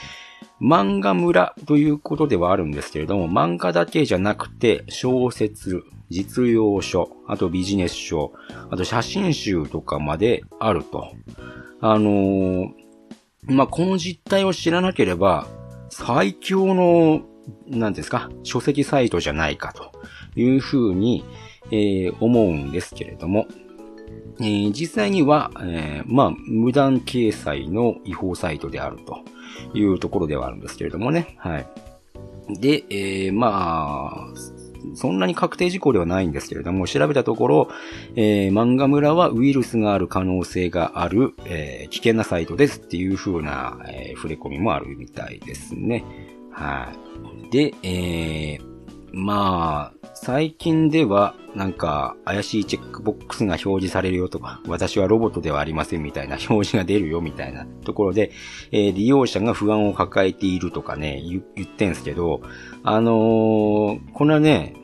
[0.60, 8.32] 漫画村ということではあるんですけれども、漫画だけじゃなくて小説、実用書、あとビジネス書、
[8.70, 11.12] あと写真集とかまであると。
[11.80, 12.70] あのー、
[13.42, 15.46] まあ、この実態を知らなければ、
[15.90, 17.22] 最強の、
[17.68, 19.92] なんですか、書籍サイトじゃないかと
[20.40, 21.24] いうふうに、
[21.70, 23.46] えー、思うんですけれども、
[24.40, 29.24] えー、実際には、えー、まあ、無断掲載の違法サイトであると
[29.76, 31.36] いうところではあるんですけれどもね。
[31.38, 31.66] はい。
[32.60, 34.56] で、えー、まあ、
[34.94, 37.68] そんなに確定事項ではないんですけれども、調べたところ、
[38.14, 46.04] えー、漫画村はウイルスがある可能性がある、えー、危険なサイトですっていう風な、えー、触れ込みもあるみたいですね。
[46.52, 46.92] は
[47.48, 47.50] い。
[47.50, 48.75] で、えー、
[49.12, 58.30] まあ、最近では、なんか、怪しいチェックボックスが表示されるよとか、私はロボットではありませんみたいな表示が出るよみたいな ところで、
[58.72, 62.42] えー、利用者が不安を抱えているとかね、言ってんすけど、
[62.82, 64.74] あのー、これはね、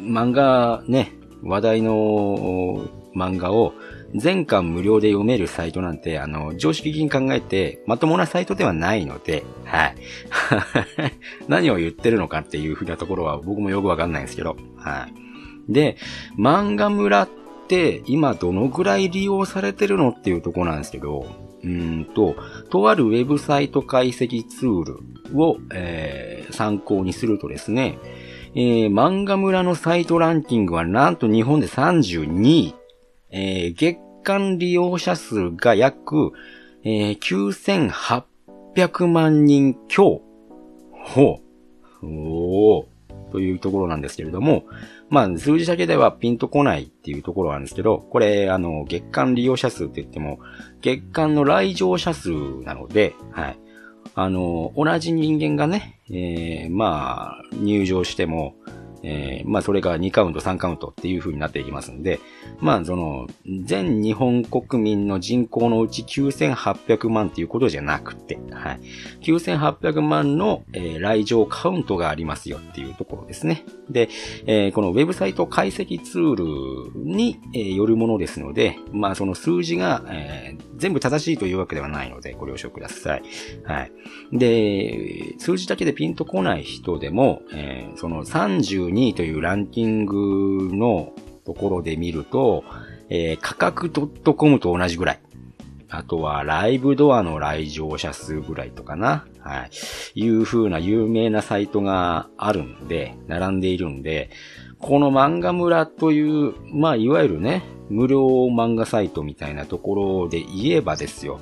[0.00, 3.74] 漫画ね、話題の漫画を
[4.14, 9.96] 全巻無料で読めるサイトなんて、あの、常識的に考えて、まともなサイトではないので、はい。
[11.48, 15.08] 何を言ってるのかっていうふうなところは僕もよくわかんないんですけど、は
[15.68, 15.72] い。
[15.72, 15.96] で、
[16.38, 17.28] 漫画村っ
[17.66, 21.26] て今どのぐらい利用されてるのっていうところなんですけど、
[21.64, 22.36] うんと、
[22.70, 24.98] とあるウェブサイト解析ツール
[25.34, 27.98] を、えー、参考にするとですね、
[28.54, 32.74] えー、漫画村のサイトランキングはなんと日本で32位。
[33.36, 36.32] えー、月間利用者数が約、
[36.82, 38.24] えー、
[38.76, 40.22] 9800万人強。
[40.90, 41.40] ほ
[42.02, 42.06] う。
[42.06, 42.94] おー。
[43.30, 44.64] というところなんですけれども、
[45.10, 50.38] まあ、数字だけではピンとこないっていうところなんですけど、これ、あの、月間利用者数って言っても、
[50.80, 52.30] 月間の来場者数
[52.62, 53.58] なので、はい。
[54.14, 58.54] あの、同じ人間がね、えー、まあ、入場しても、
[59.04, 62.20] えー、まあそれが2カウント、3カウントっていう風になっていきますんで、
[62.58, 63.26] まあその、
[63.64, 68.80] 全日本国民の人口のうち9800万っていうことじゃなくて、はい。
[69.20, 73.64] 9800万の、えー、来場カウントがありますよっていうところですね。
[73.90, 74.08] で、
[74.46, 83.22] えー、このウェブサイト解析ツールに、え、よるものですので、まあその数字が、え、全部正しいというわけではないので、ご了承ください。
[83.64, 83.92] はい。
[84.32, 91.12] で、数字だけでピンとこない人でも、え、その32 2位というランキングの
[91.44, 92.64] ところで見ると、
[93.10, 95.20] えー、価格 .com と同じぐらい。
[95.90, 99.26] あとは、ライブドアの来場者数ぐらいとかな。
[99.40, 99.66] は
[100.14, 100.20] い。
[100.20, 104.30] いう風な有名なサイトがあるんで、並んでいるんで、
[104.80, 111.38] この漫画村という、まあ、いわゆるね、無料漫画サイトみたいなところで言えばですよ。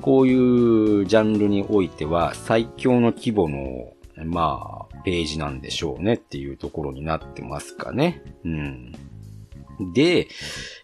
[0.00, 3.92] こういうジャンルにおいては最強の規模の、
[4.24, 8.22] まあ、ページなんでしょうねっていうところになってますかね。
[8.44, 8.92] うん。
[9.94, 10.28] で、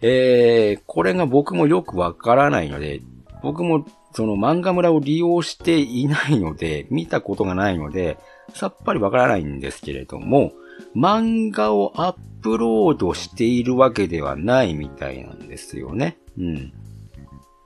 [0.01, 3.01] えー、これが僕もよくわからないので、
[3.43, 8.19] 僕もその漫画村を利用していないので、見たことがないので、
[8.55, 10.53] さっぱりわからないんですけれども、
[10.95, 16.17] 漫画をアップロードしているわけではないみたいなんですよね。
[16.39, 16.73] うん。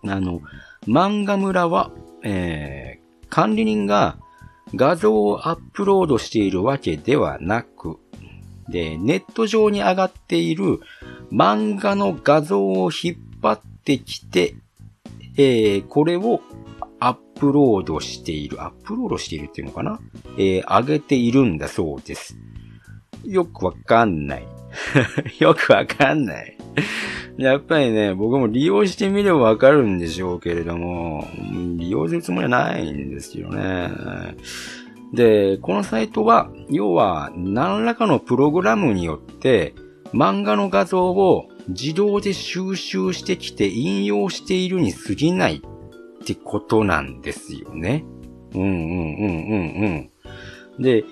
[0.09, 0.41] あの、
[0.87, 1.93] 漫画村は、
[2.25, 4.19] えー、管理人が
[4.75, 7.99] 画像をアップロードしているわけではなく、
[8.69, 10.81] で、ネット上に上がっている
[11.33, 14.55] 漫画の画像を引っ張ってきて、
[15.37, 16.41] えー、これを
[17.01, 19.99] アップロードしている、アップロードしているっていうのかな？
[20.37, 22.37] えー、上げているんだそうです。
[23.25, 24.47] よくわかんない。
[25.41, 26.57] よくわかんない。
[27.39, 31.27] やっぱりね、僕も利用してみればわかるんでしょうけれども、
[31.77, 33.91] 利用するつもりはないんですよね。
[35.13, 39.75] で、このサイトは、要は何らかのプログラムによって、
[40.13, 48.05] 漫画の画像を自動で収集してきて引用しているに過ぎないってことなんですよね。
[48.55, 49.55] うんうんうんう
[49.89, 50.11] ん
[50.79, 50.83] うん。
[50.83, 51.05] で、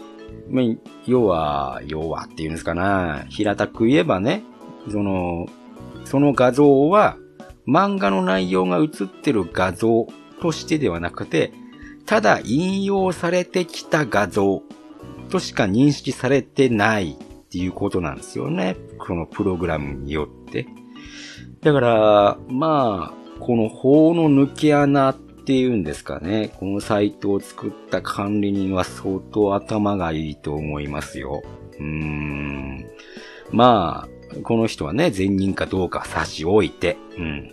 [1.07, 3.25] 要は、要はっていうんですかな。
[3.29, 4.43] 平たく言えばね、
[4.91, 5.47] その、
[6.09, 7.19] その画像は
[7.67, 10.07] 漫画の内容が映ってる画像
[10.41, 11.53] としてではなくて、
[12.07, 14.63] ただ引用されてきた画像
[15.29, 18.77] としか認識されてないっていうことなんですよね。
[18.99, 20.67] このプログラムによって。
[21.61, 26.53] だから、まあ、この法の抜け穴っていうんですかね。
[26.59, 31.43] このサイトを作った管理人は相当頭がいいと思いますよ。
[31.79, 32.87] うーん。
[33.51, 37.53] まあ、この人はね、善人かどうか差し置いて、うん。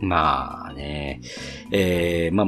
[0.00, 1.20] まあね、
[1.72, 2.46] えー、まあ、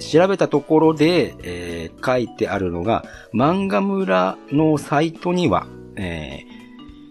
[0.00, 6.40] 調べたところで、えー、書いてあるのが、漫画村のサイトには、え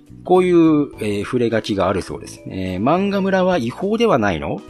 [0.10, 2.42] ー、こういう、えー、触れ書きがあるそうです。
[2.48, 4.62] え、漫画村は違法ではないの？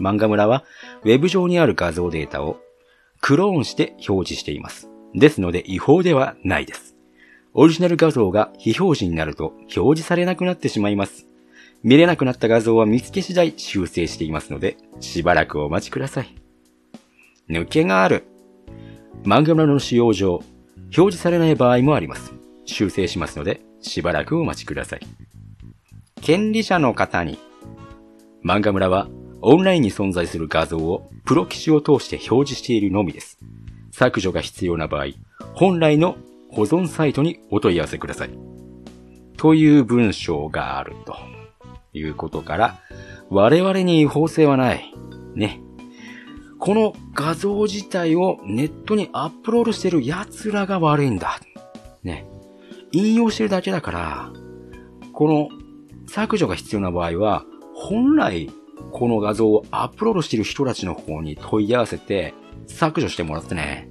[0.00, 0.64] 漫画村は、
[1.04, 2.58] ウェブ上にある画像データを
[3.20, 4.88] クローンして表示しています。
[5.14, 6.91] ですので違法ではないです。
[7.54, 11.26] オリジナル画像が非表示になると表示されなくなってしまいます。
[11.82, 16.34] 見れなくなった画像は見つけ次第修正していますので、しばらくお待ちください。
[17.50, 18.24] 抜けがある。
[19.24, 22.32] 漫画村の使用上、表示されない場合もあります。
[22.64, 25.00] 修正しますので、しばらくお待ちください。
[26.20, 27.38] 権利者の方に、
[28.44, 29.08] 漫画村は
[29.40, 33.38] オンラインに存在する画像をプロ棋士を通して表示しているのみです。
[33.90, 35.06] 削除が必要な場合、
[35.54, 36.16] 本来の
[36.52, 38.30] 保存サイトにお問い合わせください。
[39.36, 41.16] という文章があると
[41.92, 42.78] いうことから、
[43.30, 44.94] 我々に違法性はない。
[45.34, 45.60] ね。
[46.58, 51.40] この画像自体をネットにアップロードしてる奴らが悪いんだ。
[52.04, 52.26] ね。
[52.92, 54.32] 引用してるだけだから、
[55.12, 55.48] この
[56.06, 58.50] 削除が必要な場合は、本来
[58.92, 62.34] この画像をアップロードしてる人たちの方に問い合わせて
[62.66, 63.88] 削除してもらってね。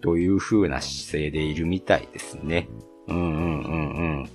[0.00, 2.68] という風な姿勢でいるみたいですね。
[3.08, 4.30] うんうんうんうん。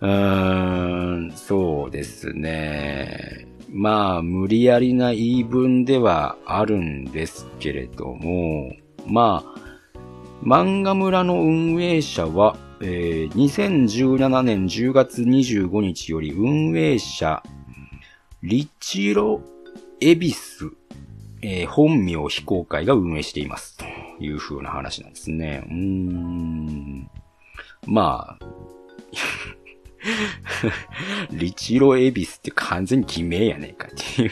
[0.00, 3.46] うーん、そうですね。
[3.70, 8.72] まあ、無理やりな言い分ではあるんですけれども、
[9.06, 9.64] まあ、
[10.44, 17.42] 漫画村の運営者は、えー、2017年10月25日より運営者、
[18.42, 19.40] リチロ・
[20.00, 20.70] エビス、
[21.40, 23.78] えー、本名非公開が運営しています。
[24.20, 25.64] いう風な話なんですね。
[25.66, 27.10] うーん。
[27.86, 28.46] まあ、
[31.32, 34.30] リチロエビスって完全に偽名やねえかっていう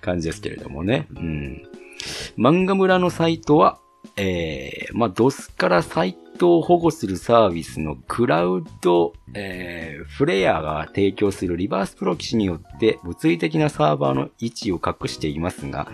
[0.00, 1.06] 感じですけれどもね。
[1.14, 1.62] うん。
[2.36, 3.78] 漫画村のサイトは、
[4.16, 15.88] えー、まあ、ドスからサイトを保護するサービスのクラウド、えー、フレアが提供するリバースプロキシによって物理的なサーバーの位置を隠していますが、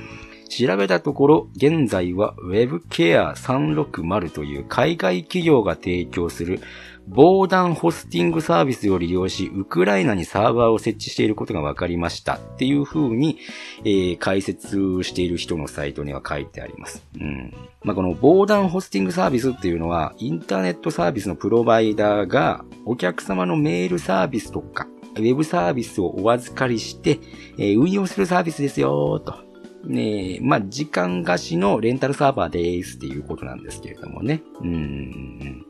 [0.53, 6.61] 調べたところ、現在は WebCare360 という海外企業が提供する
[7.09, 13.39] 防弾ホスティングサービスを利用し、ウクライナにサーバーを設置していることが分かりましたっていう風に、
[13.81, 17.03] えー、解説している人のサイトには書いてあります。
[17.19, 17.55] うん。
[17.83, 24.87] まあ、この防弾ホスティングサービスっていうのは、インターネットサービスのプロバイダーがお客様のメールサービスとか、
[25.17, 27.19] ウェブサービスをお預かりして、
[27.57, 29.52] えー、運用するサービスですよと。
[29.85, 34.43] ねえまあ、時間貸しのレンタルサーバーですっていうことなんですけれどもね。
[34.61, 35.67] うん。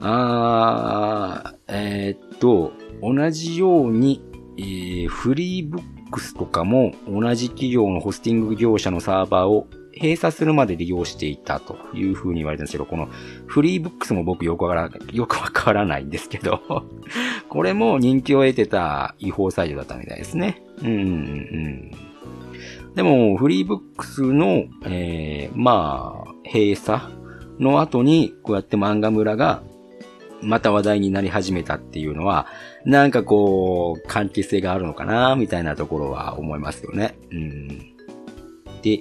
[0.00, 2.72] あー、えー、っと、
[3.02, 4.22] 同じように、
[4.58, 9.66] えー、フリーブックスとかも同じ企業のホスティング業者のサーバーを
[10.00, 13.08] 閉鎖するまで利用していたという風に言われてるんですけど、この
[13.46, 16.60] フリーブックスも僕よくわからない、 よくわからないんですけど
[17.48, 20.62] これも人気を得てた違法サイトだったみたいですね。
[20.82, 21.90] うん、うん。
[22.96, 27.02] でも、フリーブックスの、えー、まあ、閉鎖
[27.58, 29.62] の後に、こうやって漫画村が
[30.40, 32.46] また話題になり始めたっていうのは、
[32.86, 37.18] なんかこう、関係性があるのかな、みたいなところは思いますよね。
[37.30, 37.68] うん。
[38.80, 38.98] で、え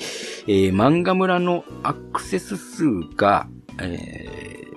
[0.48, 2.84] ー、漫画村のアクセス数
[3.16, 3.48] が、
[3.82, 4.68] え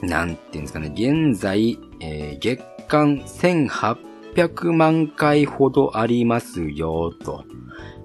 [0.00, 7.44] ー、なんていうんですかね、現在、えー、月間1800万回ほどありますよ、と。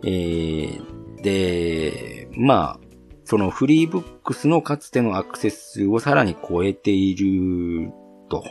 [0.04, 2.89] えー、で、まあ、
[3.26, 7.91] そのフリーブックスのかつてのアクセス数をさらに超えている
[8.30, 8.43] と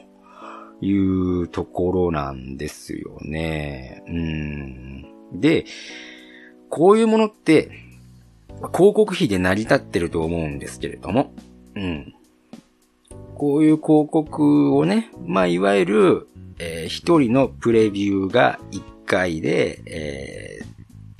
[0.81, 4.03] いうところなんですよね。
[4.07, 5.41] うん。
[5.41, 5.65] で、
[6.69, 7.71] こういうものって、
[8.73, 11.33] 広告費で成り立ってると思うんですけれども、
[11.75, 12.15] うん。
[13.35, 16.29] こういう広告をね、まあ、いわゆる、
[16.59, 20.58] えー、一人のプレビューが一回で、え、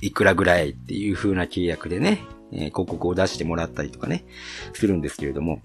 [0.01, 4.25] いくらぐらいっていう風な契約でね、えー、広告を出してもらったりとかね、
[4.73, 5.61] するんですけれども、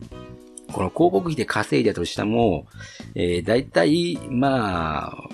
[0.73, 2.67] この広告費で稼いだとしても、
[3.15, 5.29] えー、だいたい、まあ、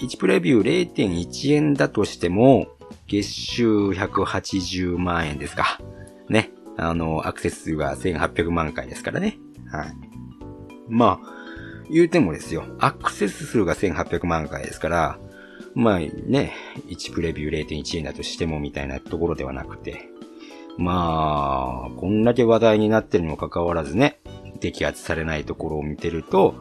[0.00, 2.68] 1プレビュー0.1円だとしても、
[3.06, 5.80] 月収180万円ですか。
[6.28, 6.50] ね。
[6.76, 9.38] あの、アクセス数が1800万回ですからね。
[9.70, 9.94] はい。
[10.88, 11.38] まあ、
[11.90, 12.64] 言うてもですよ。
[12.78, 15.18] アクセス数が1800万回ですから、
[15.78, 16.54] まあね、
[16.88, 20.08] 1プレビュー0.1円だとしてもみたいなところではなくて、
[20.76, 24.18] まあ、こんだけ話題になってるにもかかわらずね、
[24.58, 26.56] 摘発されないところを見てると、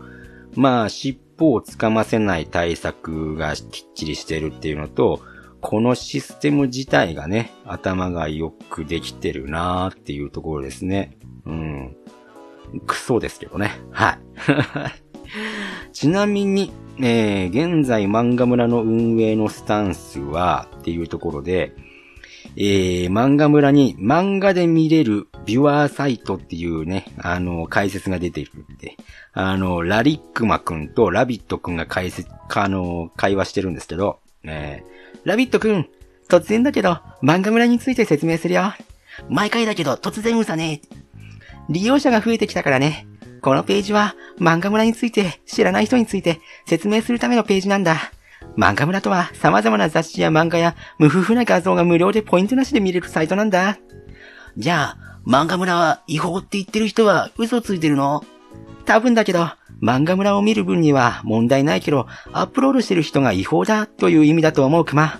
[0.54, 5.20] まあ、尻尾をつかませない対策がきっちりしてるっていうのと、
[5.62, 11.18] このシステム自体がね、頭がよくできてるなーっていうところですね。
[11.48, 11.98] うん。
[12.86, 13.72] クソですけどね。
[13.90, 14.20] はい。
[15.92, 21.74] ちなみに、えー、現在漫画村の運営のスタンスはっていうところで、
[22.56, 28.98] えー、漫画村に漫画で見れるビュアーサイトっていうね、あの、解説が出てるんで、
[29.34, 35.88] あの、ラリックマくんとラビットくんが解説、あの、会話してるんですけど、えー、ラビットくん、
[36.30, 38.74] 突然だけど、漫画村について説明するよ。
[39.30, 40.82] 毎回だけど、突然うさね。
[41.70, 43.08] 利用者が増えてきたからね。
[43.42, 48.12] このページは、漫画村について、知らない人について説明するためのページなんだ。
[48.58, 53.78] 漫画村とは様々な雑誌や漫画や無夫婦な画像が無料でポイントなしで見れるサイトなんだ。
[54.58, 58.24] じゃあ、漫画村は違法って言ってる人は嘘ついてるの？
[58.86, 59.50] 多分だけど、
[59.82, 65.20] 漫画村を見る分には問題ないけど、アップロードしてる人が違法だという意味だと思うくま。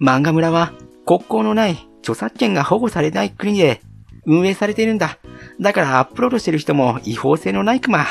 [0.00, 0.72] 漫画村は
[1.04, 3.82] 国交のない著作権が保護されない国で
[4.26, 5.18] 運営されているんだ。
[5.60, 8.06] だからアップロードしてる人も違法性のないくま。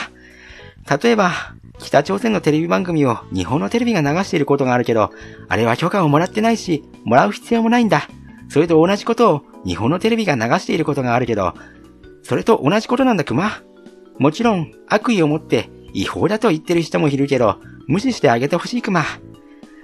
[1.01, 1.31] 例えば、
[1.79, 5.11] 北朝鮮のテレビ番組を日本のテレビが流していることがあるけど、
[5.47, 8.07] あれは許可をもらってないし、もらう必要もないんだ。
[8.49, 11.53] それと同じことを日本のテレビが流していることがあるけど、
[12.23, 13.49] それと同じことなんだ、熊。
[14.19, 19.03] もちろん、悪意を持って違法だと言ってる人もいるけど、無視してあげてほしい、熊。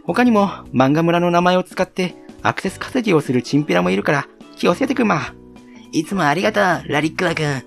[0.03, 5.36] 他にも、漫画村の名前を使ってアクセス稼ぎをするチンピラもいるから、気をつけて、熊。
[5.91, 7.63] いつもありがとう、ラリックワ君。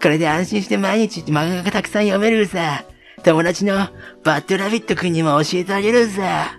[0.00, 2.84] これで安心して毎日漫画がたくさん読めるさ。
[3.24, 3.88] 友達の
[4.24, 6.58] バッドラビット君にも教えてあげるさ。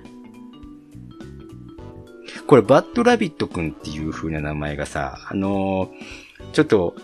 [2.48, 6.96] これ、バッドラビット君っていう風な名前がさ、あのー、ちょっと、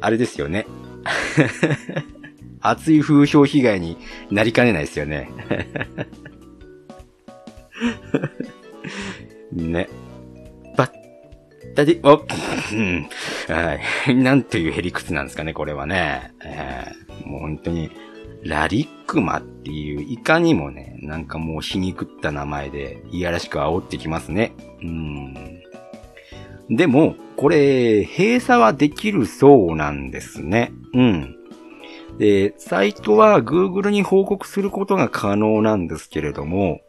[0.00, 0.66] あれですよね。
[2.60, 3.96] 熱い風評被害に
[4.30, 5.30] なりかねないですよね。
[9.52, 9.88] ね。
[11.76, 12.24] バッだで、お、
[13.52, 14.14] はい。
[14.16, 16.32] なんというヘリクツなんですかね、これはね。
[16.44, 17.90] えー、もう本当に、
[18.42, 24.52] ラリックマっていう、いかにもね、なんかもう皮肉った名前で、いやらしく煽ってきますね。
[24.82, 25.34] うん。
[26.70, 30.72] でも、これ、閉鎖はできるそうなんですね。
[30.94, 31.36] うん。
[32.18, 36.80] で、サイトは Google に報告することが可能なんですけれども、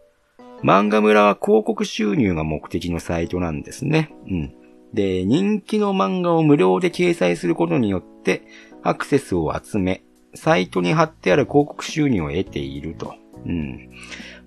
[0.63, 4.11] 漫画村は広告収入が目的のサイトなんですね。
[4.29, 4.53] うん。
[4.93, 8.43] で、人気の漫画を無料で掲載することによって、
[8.83, 13.15] アクセスを集め、サイトに貼ってある広告収入を得ていると。
[13.45, 13.89] うん。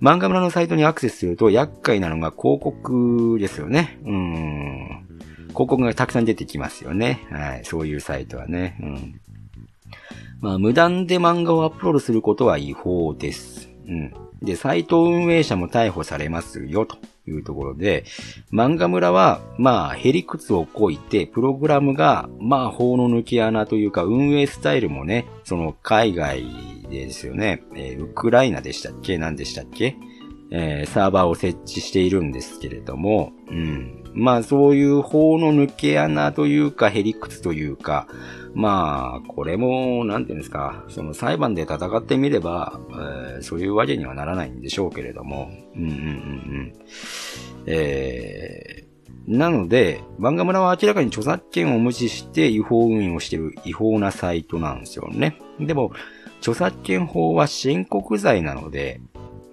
[0.00, 3.98] 漫画村のサイトにアクセスすると厄介なのが広告ですよね。
[4.04, 5.06] うん。
[5.48, 7.26] 広告がたくさん出てきますよね。
[7.30, 7.64] はい。
[7.64, 8.78] そういうサイトはね。
[8.80, 9.20] うん。
[10.40, 13.68] まあ、無断で漫画をアップロードすることは違法です。
[13.86, 14.14] うん。
[14.42, 16.96] で、サイト運営者も逮捕されますよ、と
[17.30, 18.04] いうところで、
[18.52, 26.44] 漫画村は、まあ、ヘリクツをこいて、プログラムが、まあ、法の抜き穴というか、運営スタイルもね、その、海外
[26.90, 29.18] ですよね、えー、ウクライナでしたっけ？
[29.18, 29.96] 何でしたっけ？
[30.50, 34.02] えー、サーバーを設置しているんですけれども、うん。
[34.12, 38.08] まあそういう法の抜け穴というか、ヘリクツというか、
[38.54, 46.72] まあ、これも、なんていうんですか、その裁判で戦ってみれば、えー、そういうわけにはならないんでしょうけれども、うんうんうんうん。
[47.66, 55.38] えー、なので、漫画村は明らかに著作権を無視して違法運営をしている違法なサイトなんですよね。
[55.60, 55.92] でも、
[56.40, 59.00] 著作権法は申告罪なので、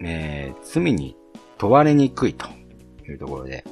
[0.01, 1.15] えー、罪に
[1.57, 2.47] 問われにくいと
[3.07, 3.63] いうところで、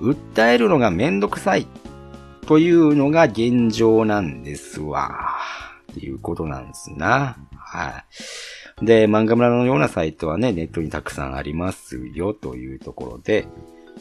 [0.00, 1.66] 訴えるのがめんどくさい
[2.46, 5.36] というのが現状なんですわ。
[5.92, 7.36] っていうことなんですな。
[7.56, 8.04] は
[8.80, 8.84] い。
[8.84, 13.46] で、漫画村のようなサイトはね、ネットにたくさんありますよというところで、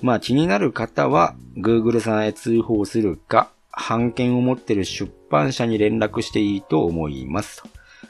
[0.01, 7.63] まあ気になる方は、Google さんへ通報するか、版権を持っている出版社に連絡していいと思います。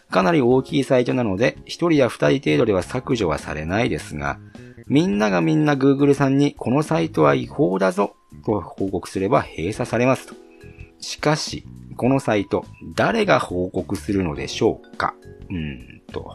[0.09, 4.39] かなり大きいサイトなので、一人や二人程度では削除はされないですが、
[4.87, 10.35] みんながみんな Google さんにこのサイトは違法だぞと報告すれば閉鎖されますと。
[10.99, 11.65] しかし、
[11.97, 15.15] このサイト、誰が報告するのでしょうか？
[15.49, 16.31] うーんと。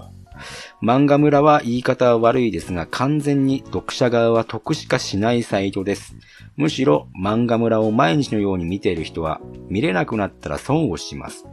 [0.83, 6.17] 漫画村は言い方は悪いですが、完全に読者側は得しかしないサイトです。
[6.57, 11.47] むしろ漫画村を毎日のように見ている人は、見れなくなったら損をします。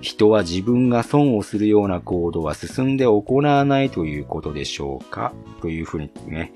[0.00, 5.32] 人は自分が損をするような行動は進んで行わないということでしょうか？
[5.60, 6.52] というふうにね、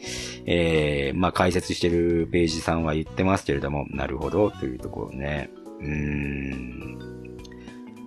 [0.47, 5.51] えー、まあ解説してるページさんは言ってますけれども、なるほどというところね。
[5.81, 5.89] うー
[6.55, 6.99] ん。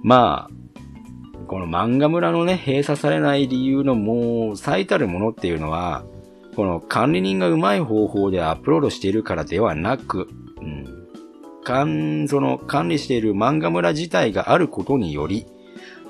[0.03, 6.05] まあ、この漫画村のね、閉鎖されない理由のもう最たるものっていうのは、
[6.55, 10.29] この管理人がうまい方法でアップロードしているからではなく、
[10.61, 10.94] うん。
[11.66, 15.45] 管、その管理している漫画村自体があることにより、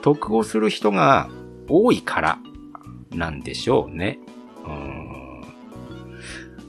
[0.01, 1.29] 得をする人が
[1.67, 2.39] 多いから
[3.11, 4.19] なんでしょうね。
[4.67, 5.41] うん。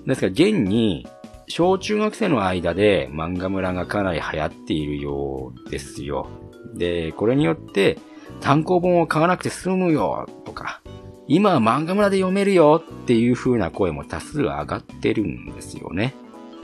[0.07, 1.07] ですから、現に、
[1.49, 6.28] 小中学生の間で漫画村がかなり流行っているようですよ。
[6.74, 7.99] で、これによって、
[8.41, 10.80] 単行本を買わなくて済むよとか、
[11.28, 16.14] 今は漫画村で読めるよっていう風な声も多数上がってるんですよね。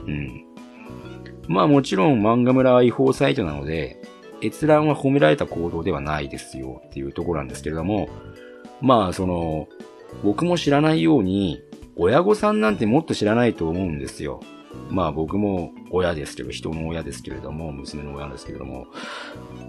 [0.07, 0.42] うん。
[1.47, 4.01] まあもちろん漫画村は違法サイトなので、
[4.41, 8.09] 閲覧は褒められた行動ではないですよっていうところなんですけれども、
[8.81, 9.67] まあその、
[10.23, 11.63] 僕も知らないように、
[11.95, 14.41] 親御さんなんてもっと知らないと思うんですよ。
[14.89, 18.87] まあ僕も親ですけど、人の親ですけれども、娘の親ですけれども、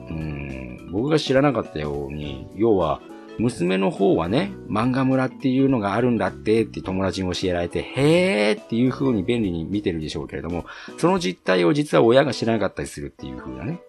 [0.09, 3.01] うん、僕が知らなかったように、要は、
[3.39, 10.65] 娘の方はね、漫画村っていうのがあるんだってって友達に教えられて、へーっていう風に便利に見てるでしょうけれども、
[10.99, 13.81] その実態を実は親が知らなかったりするっていう風なね、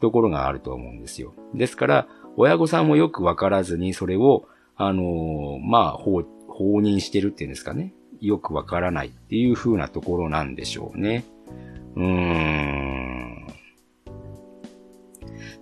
[0.00, 1.34] ところがあると思うんですよ。
[1.54, 4.46] ですから、親御さんもよくわからずにそれを、
[4.76, 7.94] あのー、まあ、放、放認してるっていうんですかね。
[8.20, 11.24] よくわからないっていう風なところなんでしょうね。
[11.96, 12.87] うーん。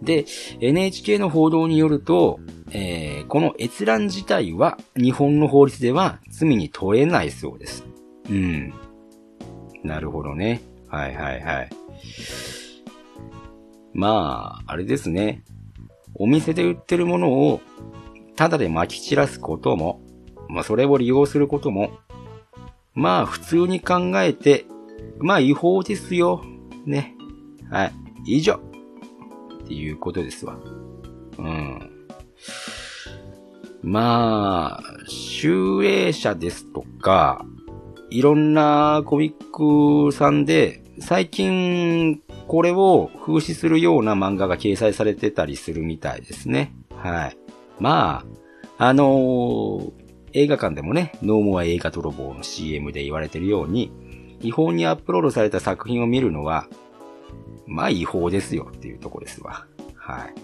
[0.03, 0.27] で、
[0.61, 2.39] NHK の報道によると、
[2.71, 7.85] えー、この閲覧自体は日本の法律では罪に問えないそうです。
[8.29, 8.73] うん。
[9.83, 10.63] なるほどね。
[10.89, 11.71] はいはいはい。
[13.95, 15.45] まあ、あれですね。
[16.15, 17.61] お店で売ってるものを
[18.37, 20.03] ただで撒き散らすことも、
[20.49, 21.99] まあそれを利用することも、
[22.95, 24.67] まあ普通に考えて、
[25.19, 26.45] まあ違法ですよ。
[26.85, 27.15] ね。
[27.71, 27.93] はい。
[28.27, 28.61] 以上。
[29.67, 30.57] っていうことですわ。
[31.39, 31.91] うん。
[33.83, 37.45] まあ、集英社ですとか、
[38.11, 46.73] いろんなコミックさんで、最近、これを風刺するような漫画が掲載されてたりするみたいですね。
[46.95, 47.37] はい。
[47.81, 48.25] ま
[48.79, 49.93] あ、あのー、
[50.33, 53.91] 映画館でもね、ノーモア映画泥棒の CM で言われてるように、
[54.41, 56.69] 違法にアップロードされた作品を見るのは、
[57.67, 59.67] まあ違法ですよっていうとこですわ。
[59.97, 60.35] はい。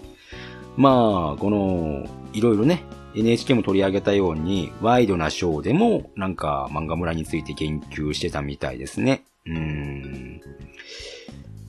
[0.75, 2.83] まあ、この、いろいろね、
[3.15, 9.23] NHK も取り上げたように、ワイドなショーでも、なんか漫画村について研究してたみたいですね。
[9.45, 10.41] うーん。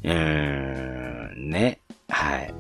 [0.05, 1.81] うーん、ね。
[2.09, 2.55] はい。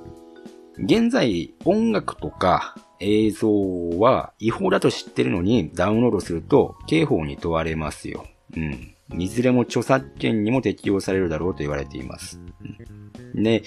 [0.78, 8.26] 現在、音楽とか映像は違法だと知ってるのにダウンロードすると刑法に問われますよ。
[8.56, 8.93] うん。
[9.12, 12.40] いずれも著作権にも適用されるだろうと言われています。
[13.34, 13.62] で、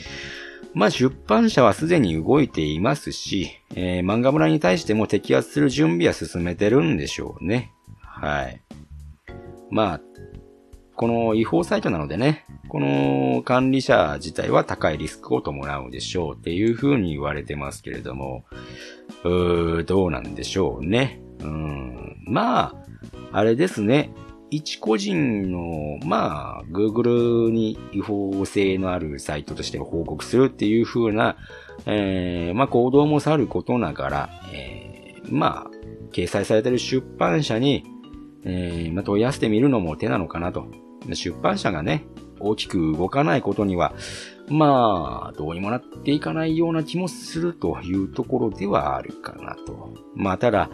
[0.73, 7.71] まあ出版社はすでに動いていますし、えー、漫画村に対しても摘発する準備は進めてるんでしょうね。
[8.01, 8.61] はい。
[9.69, 10.01] まあ、
[10.95, 18.45] この違法サイトなのでね、この管理者自体は高いリスクを伴うでしょうっていう風に言われてますけれども、
[19.23, 21.21] うー、どうなんでしょうね。
[21.39, 22.17] うん。
[22.25, 22.75] まあ、
[23.31, 24.11] あれですね。
[24.49, 31.35] 一個人の、まあ、Google に違法性のあるサイトとして報告するっていう風な、
[31.85, 35.71] えー、まあ、行動もさることながら、えー、まあ、
[36.11, 37.83] 掲載されている出版社に、
[38.43, 40.67] えー、まあ、問い合わせてみるのも手なのかなと。
[41.13, 42.05] 出版社がね、
[42.39, 43.93] 大きく動かないことには、
[44.49, 49.93] まあ、どうにもなっていかないような気もするというところではあるかなと。
[50.15, 50.69] まあ、ただ、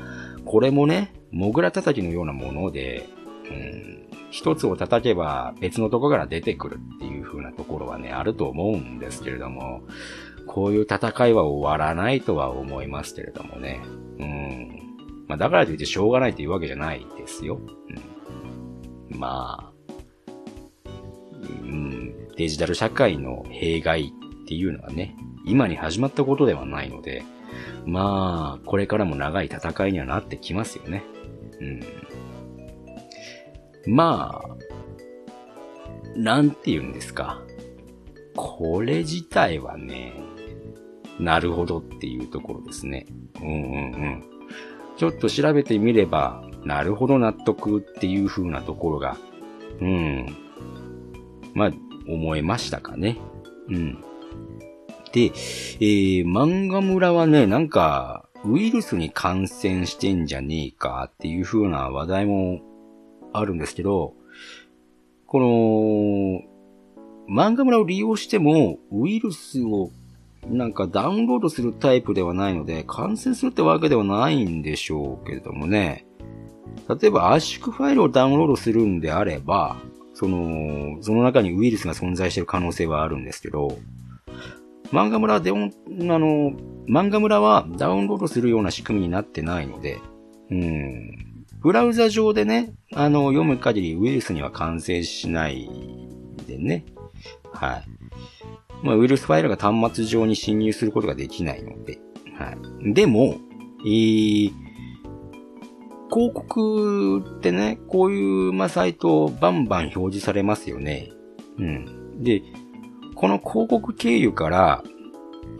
[0.45, 3.09] これもね、モグラ叩きのようなもので、
[3.49, 9.81] うん、一つを叩けば別のとこから出てくるっていう風なところはね、あると思うんですけれども、
[10.47, 13.81] こういう戦いは終わらないとは思いますけれどもね。
[14.19, 14.83] うん。
[15.27, 17.59] まあ、だからといってしょうがないというわけじゃないですよ。
[19.11, 19.71] うん、まあ、
[21.45, 24.13] うん、デジタル社会の弊害
[24.43, 25.15] っていうのはね、
[25.45, 27.23] 今に始まったことではないので、
[27.85, 31.03] まあ、これからも長い戦いにはなってきますよね。
[31.59, 31.79] うん。
[33.85, 34.57] まあ、
[36.15, 37.41] なんて言うんですか。
[38.35, 40.13] これ自体はね、
[41.19, 43.05] なるほどっていうところですね。
[43.41, 44.23] うんうんうん。
[44.97, 49.17] ちょっと調べてみれば、なるほど納得っていう風なところが、
[49.81, 50.35] うん。
[51.53, 51.71] まあ、
[52.07, 53.17] 思えましたかね。
[53.69, 54.03] うん。
[55.11, 62.61] で、えー、漫画村はね、なんか、ウイルスに感染してんじゃねえかっていう風な話題も
[63.33, 64.13] あるんですけど、
[65.27, 69.91] この、漫画村を利用しても、ウイルスを
[70.49, 76.05] なんかダウンロードするタイプではないので、感染するってわけではないんでしょうけれどもね。
[76.89, 79.77] 例えば圧縮ファイルをダウンロードするんであれば、
[80.13, 83.77] その、その中にウイルスが存在している可能性はあるんですけど、
[84.91, 86.51] 漫画村であの、
[86.87, 89.99] 漫画村はダウンロードするような仕組みになってないので、
[90.51, 91.32] うん、
[91.63, 95.69] ブラウザ上でね、あの、読む限りウイルスには感染しない
[96.45, 96.83] でね。
[97.53, 97.83] はい。
[98.83, 101.99] まあ、ウイルスファイルが端末上に侵入することができないので。
[102.37, 102.53] は
[102.83, 102.93] い。
[102.93, 103.37] でも、
[103.85, 104.51] えー、
[106.09, 111.11] 広告ってね、こういう、まあ、サイトをバンバン表示されますよね。
[111.57, 112.21] うん。
[112.21, 112.41] で、
[113.15, 114.83] この広告経由から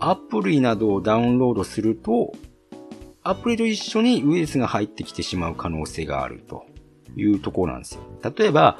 [0.00, 2.32] アプリなどをダウンロードすると、
[3.24, 6.66] アプリと一緒にウイルスが入ってきてしまう可能性があると
[7.16, 8.02] いうところなんですよ。
[8.36, 8.78] 例えば、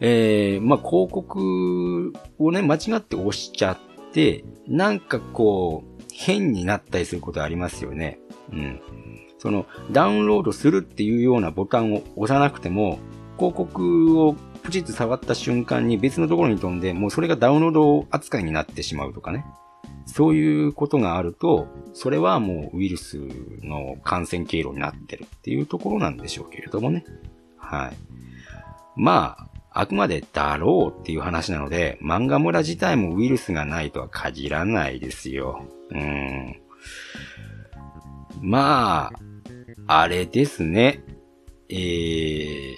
[0.00, 3.78] えー、まあ、広告をね、間違って押しちゃっ
[4.12, 8.20] て、なんかこう、変になったりすることありますよね。
[8.52, 8.80] うん。
[9.38, 13.00] その、ダウンロードするっていうようなボタンを押さなくても、
[13.36, 19.44] 広告をプチッと触った瞬間に別のところに飛んで、もうそれがダウンロード扱いになってしまうとかね。
[20.06, 23.18] そういうことがあると、それはもうウイルス
[23.62, 27.04] の感染経路になってるっていうところなんでしょうけれどもね。
[27.56, 27.96] はい。
[28.96, 35.64] まあ、あくまでだろうっていう話なので、漫画村自体もウイルスがないとは限らないですよ。
[35.90, 36.60] うん。
[38.40, 39.12] ま
[39.86, 41.02] あ、あれですね。
[41.68, 42.76] えー、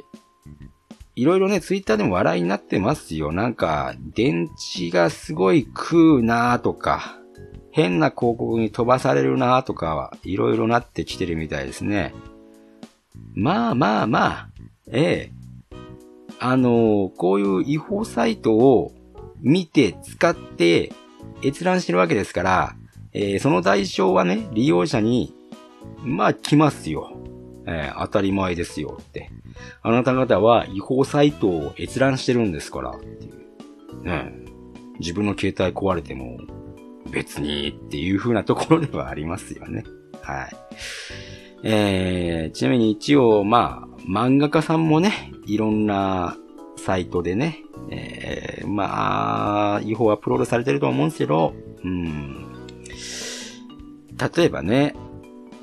[1.16, 3.30] いろいろね、ツイッターでも笑いになってますよ。
[3.30, 7.18] なんか、電池がすごい食うなーとか、
[7.70, 12.14] 変な広告に飛ばされるなーとかは、いろいろなってきてるみたいですね。
[13.34, 14.48] まあまあまあ、
[14.90, 15.32] ええ。
[16.40, 18.92] あのー、こういう違法サイトを
[19.40, 20.92] 見て使って
[21.44, 22.76] 閲覧してるわけですから、
[23.12, 25.32] えー、その代償はね、利用者に、
[26.02, 27.16] まあ来ますよ。
[27.66, 29.30] えー、当たり前ですよって。
[29.82, 34.04] あなた方は違法サイトを閲覧してるんですからっていう。
[34.04, 34.32] ね、
[34.98, 36.38] 自分の携帯壊れても
[37.10, 39.84] 別にっていう風なところではありますよね。
[40.22, 40.56] はい。
[41.62, 46.36] えー、ちなみに一応、まあ、漫画家さんもね、いろんな
[46.76, 52.46] サイトでね、えー、まあ、違法アップロードされてると思うんですけど、うん。
[54.36, 54.94] 例えばね、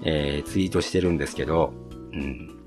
[0.04, 1.74] えー、ツイートしてるんですけど、
[2.14, 2.61] うん。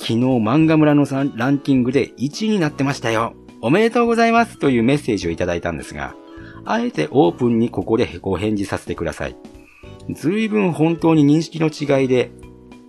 [0.00, 3.34] 昨日漫画村のランキングで1位になってましたよ。
[3.60, 6.14] おめでとうございますというメッセージをいただいたんですが、
[6.64, 9.36] あえてオープンにここでご返事させてください。
[10.10, 12.30] 随分本当に認識の違いで、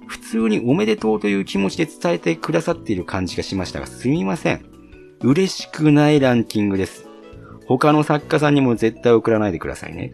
[0.08, 4.66] 普通におめでとうという気持ちで伝えてくださっている感じがしましたが、すみません。
[5.22, 7.08] 嬉しくないランキングです。
[7.66, 10.14] 他の作家さんにも絶対送らないでくださいね。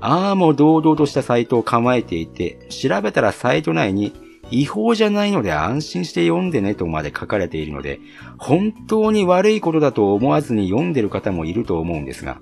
[0.00, 4.12] ああもう堂々としたサイトを構えていて、調べたらサイト内に
[4.52, 8.00] 違法じゃないので安心して読んでねとまで書かれているので、
[8.38, 12.40] 本当に悪いことだと思わずに読んでる方もいると思うんですが、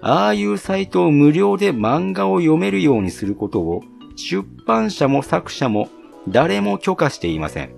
[0.00, 3.82] ああいうサイトを無料で漫画を読めるようにすることを
[4.16, 5.88] 出版社も作者も
[6.28, 7.74] 誰も許可していません。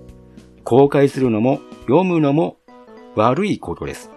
[0.63, 2.57] 公開するのも読むのも
[3.15, 4.11] 悪いことです。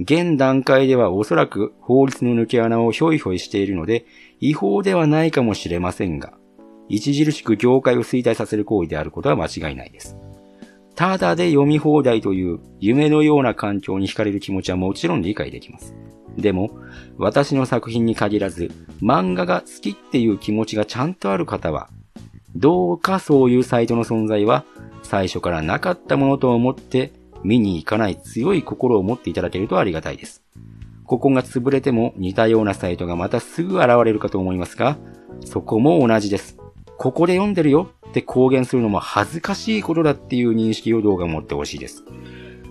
[0.00, 4.06] 現段階ではおそらく法律の抜け穴をひょいひょいしているので
[4.40, 6.32] 違法ではないかもしれませんが、
[6.98, 10.16] 著しく業界を衰退させる行為であることは間違いないです。
[10.94, 15.94] ただで読み放題という夢のような環境に惹かれる気持ちはもちろん理解できます。
[16.36, 16.70] でも、
[17.18, 18.70] 私の作品に限らず、
[19.02, 21.88] 漫画が好きっていう気持ちがちゃんとある方は、
[22.54, 24.64] どうかそういうサイトの存在は、
[25.02, 27.12] 最初からなかったものと思って
[27.44, 30.42] 見に行かない強い心を持っていただけるとありがたいです。
[31.04, 34.96] ここが潰れても似たようなサイトがまたすぐ現れるかと思いますが、
[35.44, 36.61] そこも同じです。
[36.98, 42.04] ここで読んでるよって公言するのも恥ずかしいことだっていう認識を動画持ってほしいです。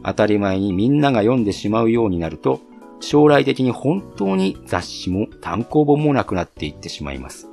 [0.04, 2.60] 当たり前にみんなが読んでしまうようになると、
[3.00, 7.50] 将来的に本当に雑誌も単行本もなくなっていってしまいます。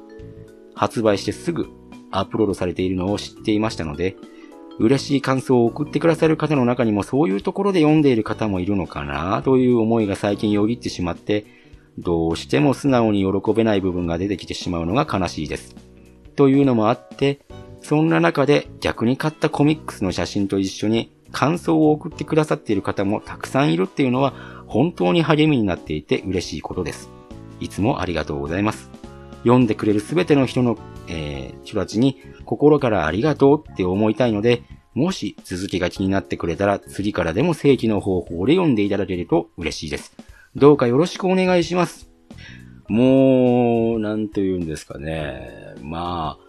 [0.75, 1.67] 発売してすぐ
[2.11, 4.17] アップロードされているのを知っていましたので、
[4.79, 11.47] 嬉しい感想を送ってくださる方の中にもそういうところで読んでいる方もいるのかなという思いが最近よぎってしまって、
[11.99, 15.88] どうしても素直に喜べない部分が出てきてしまうのが悲しいです。
[16.39, 17.41] というのもあって、
[17.83, 24.35] そんな中で逆に買ったコミックスの写真と一緒に感想を送ってくださっている方もたくさんいるっていうのは
[24.69, 27.11] 本当に励みになっていて嬉しいことです。
[27.59, 28.89] いつもありがとうございます。
[29.39, 30.79] 読んでくれるすべての人の、
[31.09, 34.63] えー、人たちに心からありがとうって思いたいので、
[34.95, 40.15] もし続きが気になってくれたら次からでも正規の方法で読んでいただけると嬉しいです。
[40.55, 42.08] どうかよろしくお願いします。
[42.89, 45.75] もう、なんと言うんですかね。
[45.83, 46.49] まあ、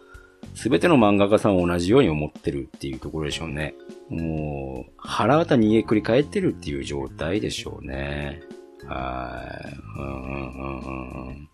[0.56, 3.76] すべての漫画家さんを同じように思ってるっていうところでしょうね。
[4.10, 8.42] もう、腹渡逃げ繰り返ってるっていう状態でしょうね。
[8.86, 10.00] はい。
[10.00, 11.50] うん、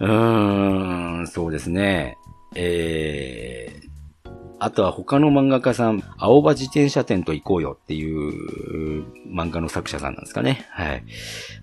[0.00, 2.16] うん、うん、そうですね。
[2.54, 3.88] えー、
[4.60, 10.66] あとは他の漫画家さん、青葉自転車店と行こうよっていう漫画の作者さんなんですかね。
[10.70, 11.04] はい。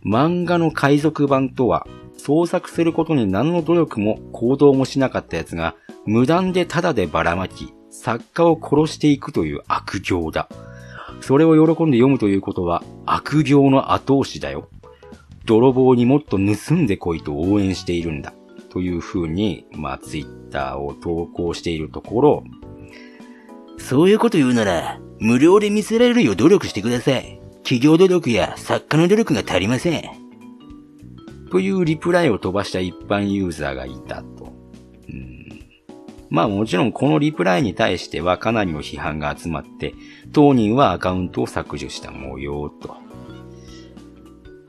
[0.05, 1.87] 漫画の海賊版とは、
[2.17, 5.75] 創作することに何の努力も行動もしなかったやつが、
[6.05, 10.47] 無断でただでばらまき、作家を殺していくという悪行だ。
[11.21, 14.69] それを喜んで読むということは悪行の後押しだよ。
[15.45, 18.33] 泥棒にもっと盗んでこいと応援しているんだ。
[18.69, 22.43] という風に、まあ、ツイッターを投稿しているところ、
[23.77, 27.39] そういうこと言うなら、無料で見せられるよう努力してください。
[27.63, 30.03] 企業努力や作家の努力が足りません。
[31.51, 34.53] というリプライを飛ばした一般ユーザーがいたと。
[36.29, 39.93] まあもちろんこのリプライに対してはかなりの批判が集まって、
[40.33, 42.97] 当人はアカウントを削除した模様と。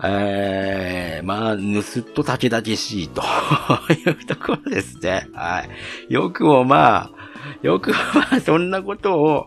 [0.03, 3.23] えー、まあ、ぬすっと竹々しいと
[4.07, 5.27] いうところですね。
[5.33, 5.65] は
[6.09, 6.13] い。
[6.13, 7.11] よくもまあ、
[7.63, 7.97] よくま
[8.33, 9.47] あ、そんなことを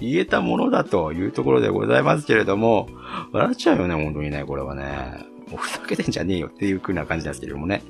[0.00, 2.88] 言えたものだというところでございますけれども、
[3.32, 5.30] 笑っちゃうよね、本当にね、これはね。
[5.50, 7.82] もうふざけてんじゃねえよっていう風な感じなんですけれどもね。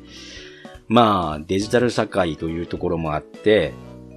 [0.88, 3.74] まあ、デジタル社会というところもあって、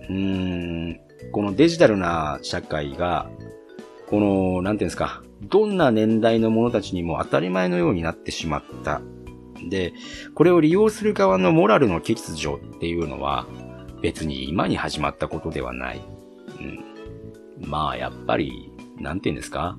[0.09, 0.99] うーん、
[1.31, 3.29] このデジタルな社会が、
[4.09, 9.01] この、なんていうんですか、どんな年代の者たちにも当たり前のようになってしまった。
[9.69, 9.93] で、
[10.33, 13.45] これを利用する側のモラルの欠如っていうのは、
[14.03, 16.01] 別に今に始まったことではない。
[16.59, 17.67] うん。
[17.67, 19.77] まあ、やっぱり、なんていうんですか、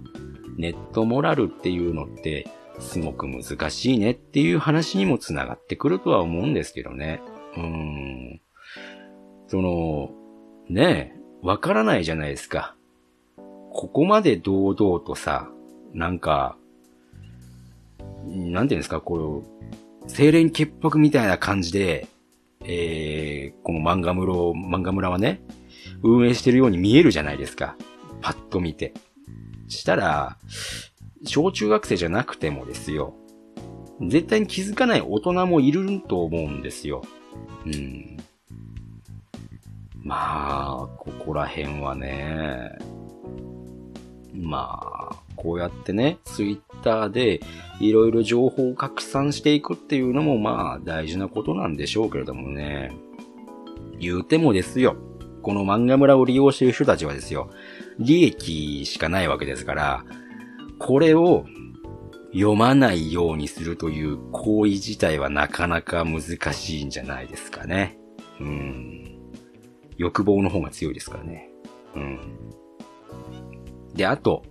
[0.56, 2.48] ネットモラルっていうのって、
[2.80, 7.20] すごく難しいねっていう話にもつながってくるとは思うんですけどね。
[7.58, 8.40] うん。
[9.46, 10.10] その、
[10.70, 12.74] ねえ、わからないじゃないですか。
[13.74, 15.50] ここまで堂々とさ、
[15.92, 16.56] なんか、
[18.26, 22.08] なんていうんですか、こう、清廉潔白みたいな感じで、
[22.64, 25.42] えー、この漫画村を、漫画村はね、
[26.02, 27.76] 運営してるように見えるじゃないですか。
[28.20, 28.94] パッと見て。
[29.68, 30.38] したら、
[31.24, 33.14] 小中学生じゃなくてもですよ。
[34.00, 37.02] 絶対に気づかない大人もいると思うんですよ。
[37.66, 38.16] うん。
[40.02, 42.76] まあ、ここら辺はね、
[44.34, 47.40] まあ、こうやってね、ツイッターで
[47.78, 52.90] いろいろ情報を拡散していくっていうのもまあ大事なことなんでしょうけれどもね。
[54.00, 54.96] 言うてもですよ。
[55.42, 57.50] この漫画村を利用している人たちはですよ。
[57.98, 60.04] 利益しかないわけですから、
[60.78, 61.44] これを
[62.32, 66.22] 読まないようにするという行為自体はなかなか難
[66.54, 67.98] しいんじゃないですかね。
[68.40, 69.18] うん。
[69.98, 71.50] 欲望の方が強いですからね。
[71.94, 72.20] うん。
[73.94, 74.42] で、あと、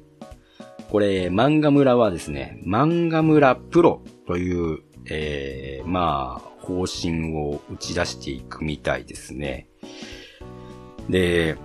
[0.93, 9.69] これ、漫画村はですね、漫画村プロという、えー、まあ、方針を打ち出していくみたいですね。
[11.09, 11.57] で、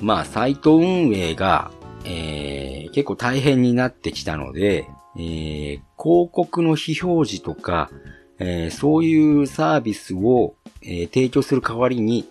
[0.00, 1.72] まあ、サイト運営が、
[2.04, 7.90] えー、結構大変になってきたので、えー、広告の非表示とか、
[8.38, 12.28] えー、そういうサービスを、えー、提供する代わりに、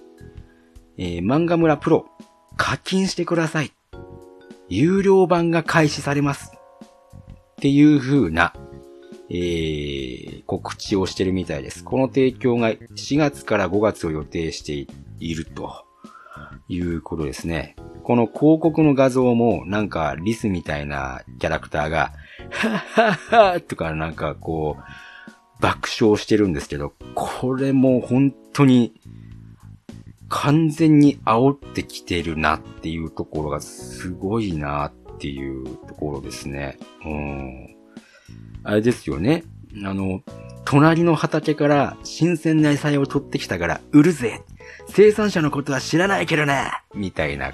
[0.98, 2.06] えー、漫画村プロ、
[2.56, 3.74] 課金してください。
[4.70, 6.52] 有料版が開始されます。
[6.54, 8.54] っていう風な、
[9.30, 11.84] えー、告知をしてるみたいです。
[11.84, 15.86] この提供が4月から5月を予定していると
[16.68, 17.76] いうことですね。
[18.04, 22.14] この広告の画像もなんかリスみたいなキャラクターが、
[22.52, 28.94] はっはっはとかなんかこう、爆笑してるんですけど、これも本当に
[30.30, 36.78] 完全に煽ってきてるなっていうところがすごいなっていうところですね。
[37.06, 37.76] うん。
[38.64, 39.44] あれですよね。
[39.84, 40.22] あの、
[40.66, 44.42] 隣の畑から新鮮な野菜を取ってきたから売るぜ
[44.88, 47.52] 生産者のことは知らないけどねみたいな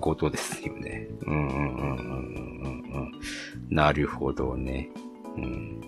[0.00, 1.08] ことですよね。
[1.26, 3.74] うんうんうんうんうん。
[3.74, 4.90] なるほどね。
[5.36, 5.80] うん、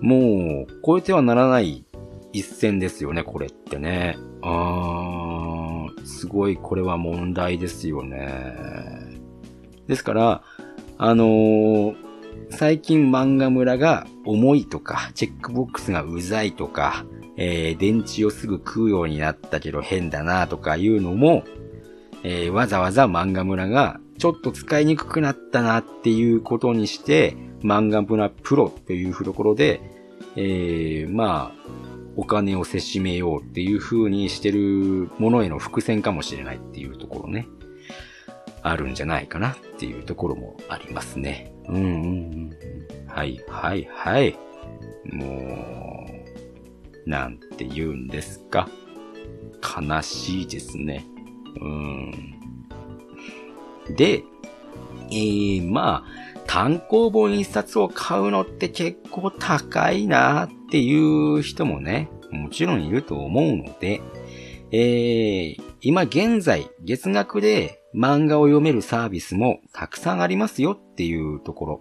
[0.00, 1.84] もう、超えてはならない
[2.32, 4.16] 一線ですよね、これってね。
[4.42, 8.54] あー、すごいこれは問題ですよね。
[9.86, 10.42] ですから、
[10.98, 11.96] あのー、
[12.50, 17.04] 最近漫画村が重いとか、チェックボックスがうざいとか、
[17.36, 21.44] えー、電池をすぐ食うようになったけど変だなとかいうのも、
[22.22, 29.80] えー、わざわざ漫画村がちょっと使いにくくなったなっていうことにして、漫画村プロというところで、
[30.36, 37.46] えー、まあ、お金をせしめようっていう風にしてるものへの伏線かもしれないっていうところね、
[38.62, 41.52] あるんじゃないかなっていうところもありますね。
[41.68, 42.50] うんうんうん。
[43.06, 44.38] はい、はい、はい。
[45.04, 46.06] も
[47.06, 48.68] う、なんて言うんですか。
[49.62, 51.04] 悲しいですね。
[51.60, 52.34] うん。
[53.96, 54.22] で、
[55.10, 64.00] えー、まあ、単行本一冊を買うのって結構高いなっていう人もね、もちろんいると思うので、
[64.70, 71.80] えー、今現在月額で漫画を読めるサービスもたくさんありますよっていうところ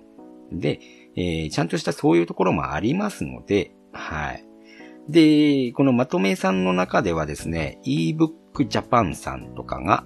[0.51, 0.79] で、
[1.15, 4.45] えー、ちゃんとしたそういうところもありますので、はい。
[5.09, 8.31] で、このまとめさんの中ではですね、ebook
[8.67, 10.05] Japan さんとかが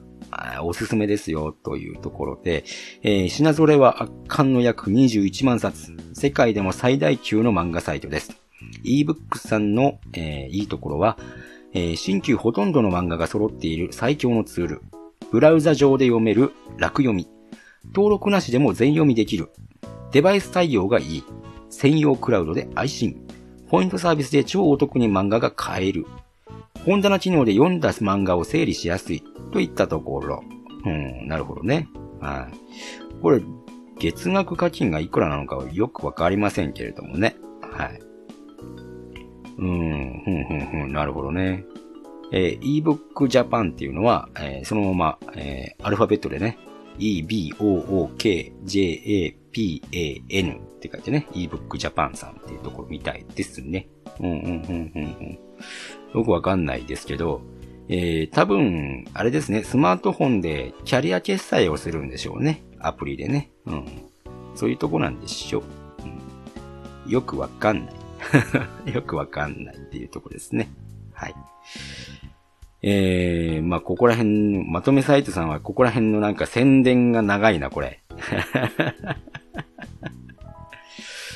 [0.64, 2.64] おすすめですよというところで、
[3.04, 5.96] えー、品揃えは圧巻の約21万冊。
[6.14, 8.36] 世界でも最大級の漫画サイトです。
[8.84, 11.18] ebook さんの、えー、いいところは、
[11.74, 14.82] えー、新旧ほとんどの漫画が揃っている最強のツール。
[15.32, 17.28] ブラウザ上で読める楽読み。
[17.88, 19.50] 登録なしでも全読みできる。
[20.12, 21.24] デバイス対応がいい。
[21.70, 23.26] 専用クラウドで愛心。
[23.68, 26.06] ポイントサービスで超お得に漫画が買える。
[26.86, 30.44] 本棚機能で読んだ漫画を整理しやすいといったところ。
[30.86, 31.88] うん、なるほどね。
[32.22, 32.54] はい。
[33.22, 33.42] これ、
[33.98, 37.36] 月額課金がいくらなのかはよくわかりませんけれどもね。
[37.62, 38.00] はい。
[39.58, 41.66] うん、ふんふんふん、なるほどね。
[42.32, 46.58] えー、ebook Japan っていうのは、えー、そのまま、えー、アルファベットでね、
[47.00, 48.16] e-b-o-o-k-j-a-p-a-n
[50.56, 53.88] って書いてね、ebook Japan さんっていうところみたいですね。
[54.20, 55.40] うんうんうんうんうん。
[56.16, 57.41] よくわかんないですけど、
[57.89, 62.63] えー、多分、あれですね、スマートフォンでキャリア決済をするんでしょうね。
[62.80, 63.51] アプリでね。
[63.66, 63.86] うん。
[64.55, 65.63] そういうとこなんでしょう。
[67.05, 67.91] うん、よくわかんな
[68.88, 68.91] い。
[68.95, 70.70] よくわかんないっていうとこですね。
[71.13, 71.36] はい。
[72.82, 78.01] えー、まあ、ここら辺、まとめサイトさんはここら辺のなんか宣伝が長いな、これ。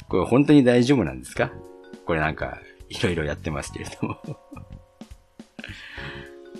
[0.08, 1.52] これ本当に大丈夫なんですか？
[2.06, 2.60] これなんか、
[2.90, 4.18] いろいろやってますけれども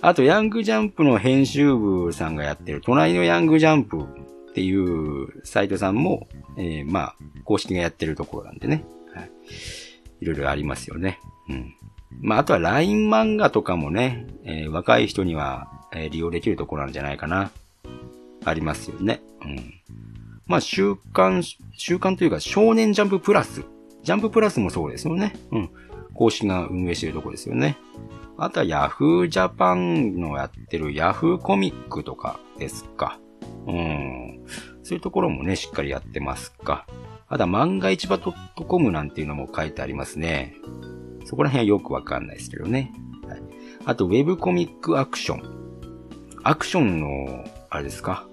[0.02, 4.02] あと、ヤングジャンプの編集部さんがやってる、隣のヤングジャンプ
[4.50, 6.26] っていうサイトさんも、
[6.56, 8.84] えー、まあ、公式がやってるところなんでね。
[9.14, 9.30] はい。
[10.20, 11.20] いろいろありますよね。
[11.48, 11.74] うん。
[12.20, 17.50] まあ、あとは LINE 漫画とかもね、えー、若い人には、えー、利用できるところなんじゃないかな。
[18.44, 19.20] ありますよね。
[19.42, 19.74] うん。
[20.46, 21.42] まあ、週刊、
[21.76, 23.64] 週刊というか、少年ジャンププラス。
[24.02, 25.34] ジャンププラスもそうですよね。
[25.52, 25.70] うん。
[26.20, 27.78] 公式が運営してるとこですよね。
[28.36, 33.18] あとは Yahoo Japan のやってる Yahoo コミックとかですか。
[33.66, 34.44] うん。
[34.82, 36.86] そういうところもね、しっかりやってますか。
[37.26, 40.56] あとは漫画市場 .com なんていうのも書いてありますね。
[41.24, 42.92] そこら辺はよくわかんないですけどね。
[43.26, 43.42] はい、
[43.86, 45.42] あと、Web コミックアクション。
[46.42, 48.26] アクションの、あれですか？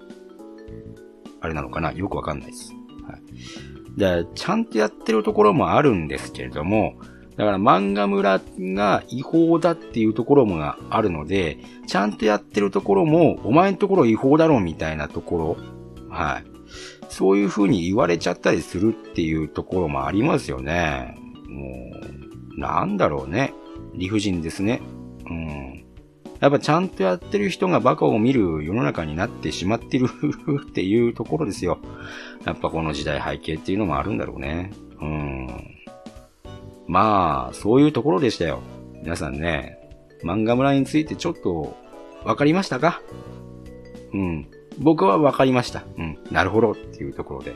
[1.40, 1.92] あれなのかな？
[1.92, 2.74] よくわかんないです。
[3.06, 3.98] はい。
[3.98, 6.94] で、ちゃんとやってるところもあるんですけれども、
[7.38, 10.60] だから漫画村が違法だっていうところも
[10.90, 15.56] あるので、ちゃんとやってるところも、お前のところ違法だろみたいなとこ
[16.00, 16.44] ろ、はい。
[17.08, 21.16] そういう風に言われちゃったりするっていうところもありますよね。
[21.48, 21.92] も
[22.56, 23.54] う、なんだろうね。
[23.94, 24.82] 理不尽ですね。
[25.30, 25.84] うん。
[26.40, 30.08] やっぱちゃんとやってる人がバカを見る世の中になってしまってる
[30.68, 31.78] っていうところですよ。
[32.44, 34.72] やっぱこの時代背景っていうのもあるんだろうね。
[35.00, 35.77] うん。
[36.88, 38.60] まあ、そういうところでしたよ。
[39.02, 39.78] 皆さんね、
[40.24, 41.76] 漫画村についてちょっと、
[42.24, 43.00] わかりましたか？
[44.12, 44.48] うん。
[44.78, 45.84] 僕はわかりました。
[45.96, 46.18] うん。
[46.30, 47.54] なるほどっていうところで。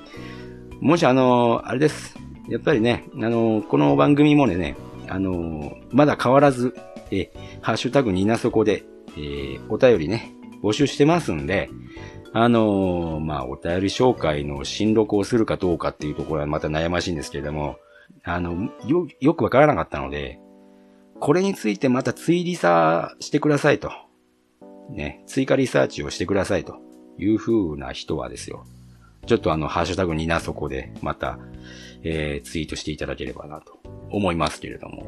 [0.81, 2.17] もしあの、あれです。
[2.49, 4.77] やっぱりね、あの、この番組もね、
[5.09, 6.75] あの、まだ変わらず、
[7.11, 7.31] え、
[7.61, 8.85] ハッシュタグになそこで、
[9.17, 11.71] えー、お便りね、募集してますんで、
[12.33, 17.77] あのまあ、お便り紹介の新録をするかどうかっていうところはまた悩ましいんですけれども、
[18.25, 20.39] あの、よ、よくわからなかったので、
[21.21, 23.91] これについてまた追リサしてくださいと。
[24.91, 26.77] ね、追加リサーチをしてくださいと
[27.19, 28.67] いう風な人はですよ。
[29.27, 31.39] ちょっとあの、ハッシュタグになそこで、また、
[32.03, 33.79] えー、ツイートしていただければなと
[34.11, 35.07] 思いますけれども。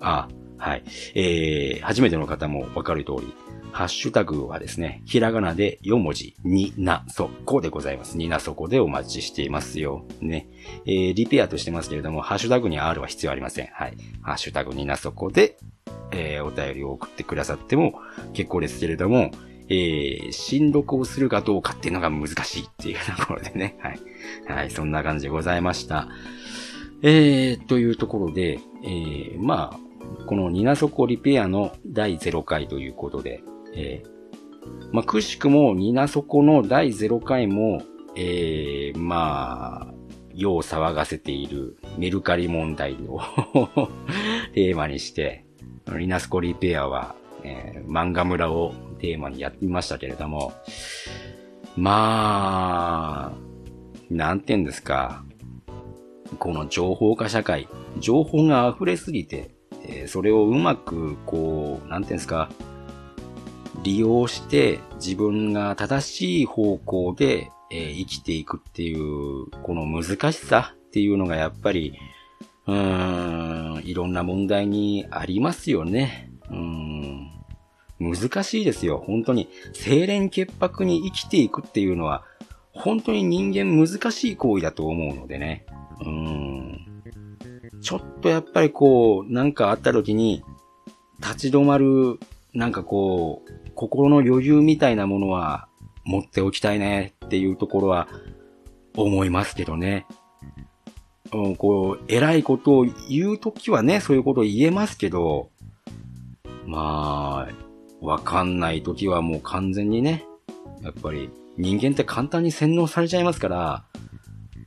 [0.00, 0.82] あ、はい。
[1.14, 3.34] えー、初めての方もわかる通り、
[3.76, 8.16] ハッシュタグはですね、ひらがなで4文字、になそこでございます。
[8.16, 10.06] になそこでお待ちしていますよ。
[10.22, 10.48] ね。
[10.86, 13.66] えー、リペアとしてますけれども、ハッシュタグに R は必要ありません。
[13.66, 13.98] はい。
[14.22, 15.58] ハッシュタグになそこで、
[16.10, 18.00] えー、お便りを送ってくださっても
[18.32, 19.30] 結構ですけれども、
[19.68, 23.76] えー、新録をするかどうかっていうのが難しいっていうところでね。
[23.80, 24.00] はい。
[24.48, 26.08] はい、そんな感じでございました。
[27.02, 33.42] えー、というところで、えー、まあ、このニナソコリペアの第0回ということで、
[33.76, 37.82] えー、まあ、くしくも、ニナソコの第0回も、
[38.16, 39.94] えー、まあ、
[40.34, 43.20] 世を騒がせているメルカリ問題を
[44.52, 45.44] テーマにして、
[45.96, 50.52] リナスコリペアは、えー、漫画村をテーマにやってみましたけれども、
[51.76, 53.46] まあ、
[54.10, 55.24] なんて言うんですか。
[56.38, 57.68] この情報化社会、
[57.98, 59.50] 情報が溢れすぎて、
[59.84, 62.50] えー、それをうまく、こう、なんて言うんですか、
[63.86, 71.94] 利用して自分が正しい方向で、えー、生きていくっていう、この難しさっていうのがやっぱり、
[72.66, 76.32] うーん、いろんな問題にありますよね。
[76.50, 77.30] うん。
[78.00, 79.04] 難しいですよ。
[79.06, 79.48] 本当に。
[79.72, 82.24] 清廉潔白に生きていくっていうのは、
[82.72, 85.64] 本当に人間難しい行為だと思うのでね。
[86.04, 87.02] うん。
[87.80, 90.42] ちょっとやっぱりこう、なんかあった時に、
[91.20, 92.18] 立ち止まる、
[92.52, 95.68] なんかこう、心の余裕みたいなものは
[96.04, 98.08] 持っておきたいねっていうところは
[98.96, 100.06] 思いますけどね。
[101.32, 105.50] うん、こう、偉いことを言うときはね、そういうことを言えますけど、
[106.66, 110.24] まあ、わかんないときはもう完全にね、
[110.82, 113.84] やっぱり人間って簡単に洗脳されちゃいますから、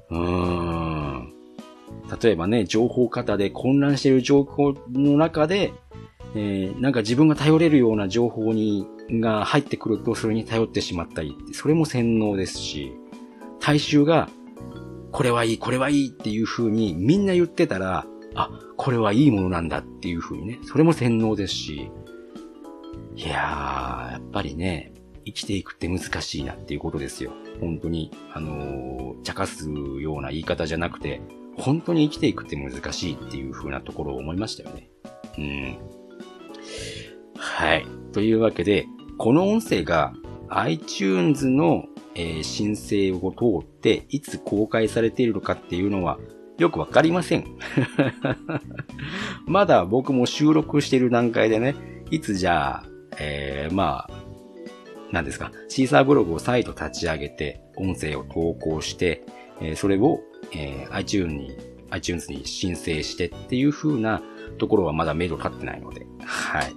[0.09, 1.33] うーん。
[2.21, 5.71] 例えばね、情報型で混乱している情報の中で、
[6.35, 12.93] えー、なんか自分が頼れるような情報に、が入ってくるとそれに頼ってしまったりそれも洗脳ですし、
[13.59, 14.29] 大衆が、
[15.11, 18.05] これはいい、これはいいっていう風にみんな言ってたら、
[18.35, 21.91] あ、これはいいものなんだっていう風にね、それも洗脳ですし、
[23.15, 24.93] いやー、やっぱりね、
[25.25, 27.31] 生きていくって難しいなっていうことですよ。
[27.59, 31.21] 本当に、あのー、茶化すような言い方じゃなくて、
[31.57, 34.89] 本当に生きていくって難しいっていう風なところを思いましたよね。
[35.37, 35.77] うん。
[37.35, 37.85] はい。
[38.13, 38.87] というわけで、
[39.19, 40.13] この音声が
[40.47, 41.83] iTunes の、
[42.15, 46.17] え、申請を通って、いつ公開されているのかっていうのは、
[46.57, 47.45] よくわかりません。
[49.45, 51.75] まだ僕も収録している段階でね、
[52.11, 52.83] いつじゃあ、
[53.19, 54.11] えー、まあ、
[55.11, 59.25] 何ですか、シーサーブログを再度立ち上げて、音声を投稿して、
[59.59, 60.21] えー、それを、
[60.53, 61.51] えー、iTunes に、
[61.89, 64.21] iTunes に申請してっていう風な
[64.59, 66.73] ところはまだ目処立ってないので、はい。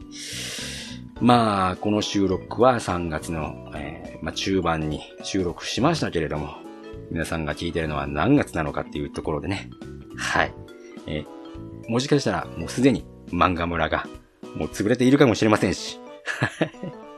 [1.21, 6.57] まあ、この収録は3月の、えー、まあ、中盤に収録しましたけれども、
[7.11, 9.71] 皆さんが聞いてるのは何月なのかっていうところでね、
[10.17, 10.55] はい。
[11.07, 14.07] えー、もしかしたらもうすでに漫画村が
[14.57, 16.01] もう潰れているかもしれませんし、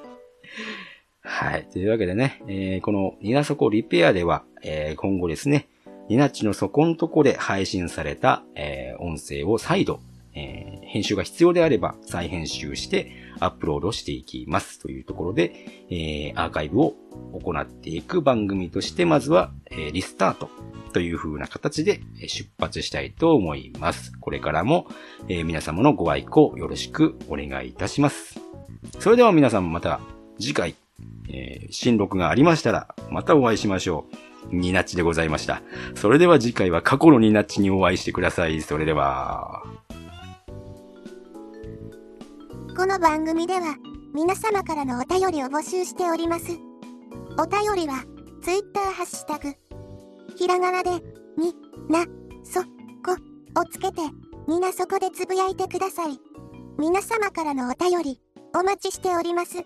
[1.22, 1.68] はい。
[1.72, 5.68] というわけでね、えー、このニナソコリペアでは、えー、今後ですね、
[6.08, 10.00] ニナッチの底のとこで配信された、えー、音声を再度、
[10.34, 13.10] えー、編集が必要であれば再編集して
[13.44, 15.54] アップロードしていきますというところで、
[15.90, 16.94] えー、アーカイブを
[17.32, 20.50] 行っていく番組として、まずは、えー、リスタート
[20.92, 24.12] という風な形で出発したいと思います。
[24.20, 24.86] これからも、
[25.28, 28.40] えー、皆様のご愛顧よろしくお願いいたします。
[28.98, 30.00] それでは皆さんまた
[30.38, 30.74] 次回、
[31.28, 34.54] えー、新録がありましたら、またお会いしましょう。
[34.54, 35.62] ニナッチでございました。
[35.94, 38.60] それでは次回は過去のニナッチにお会いしてください。
[38.62, 39.62] それでは。
[42.76, 43.76] この番組では、
[44.14, 46.46] 皆様からのお便りを募集しております。
[47.38, 48.04] お便りは、
[48.42, 49.54] Twitter ハッシュタグ、
[50.36, 50.90] ひらがなで、
[51.38, 51.54] に、
[51.88, 52.04] な、
[52.42, 53.12] そ、こ、
[53.60, 54.00] をつけて、
[54.48, 56.18] みなそこでつぶやいてください。
[56.76, 58.20] 皆様からのお便り、
[58.56, 59.58] お待ちしております。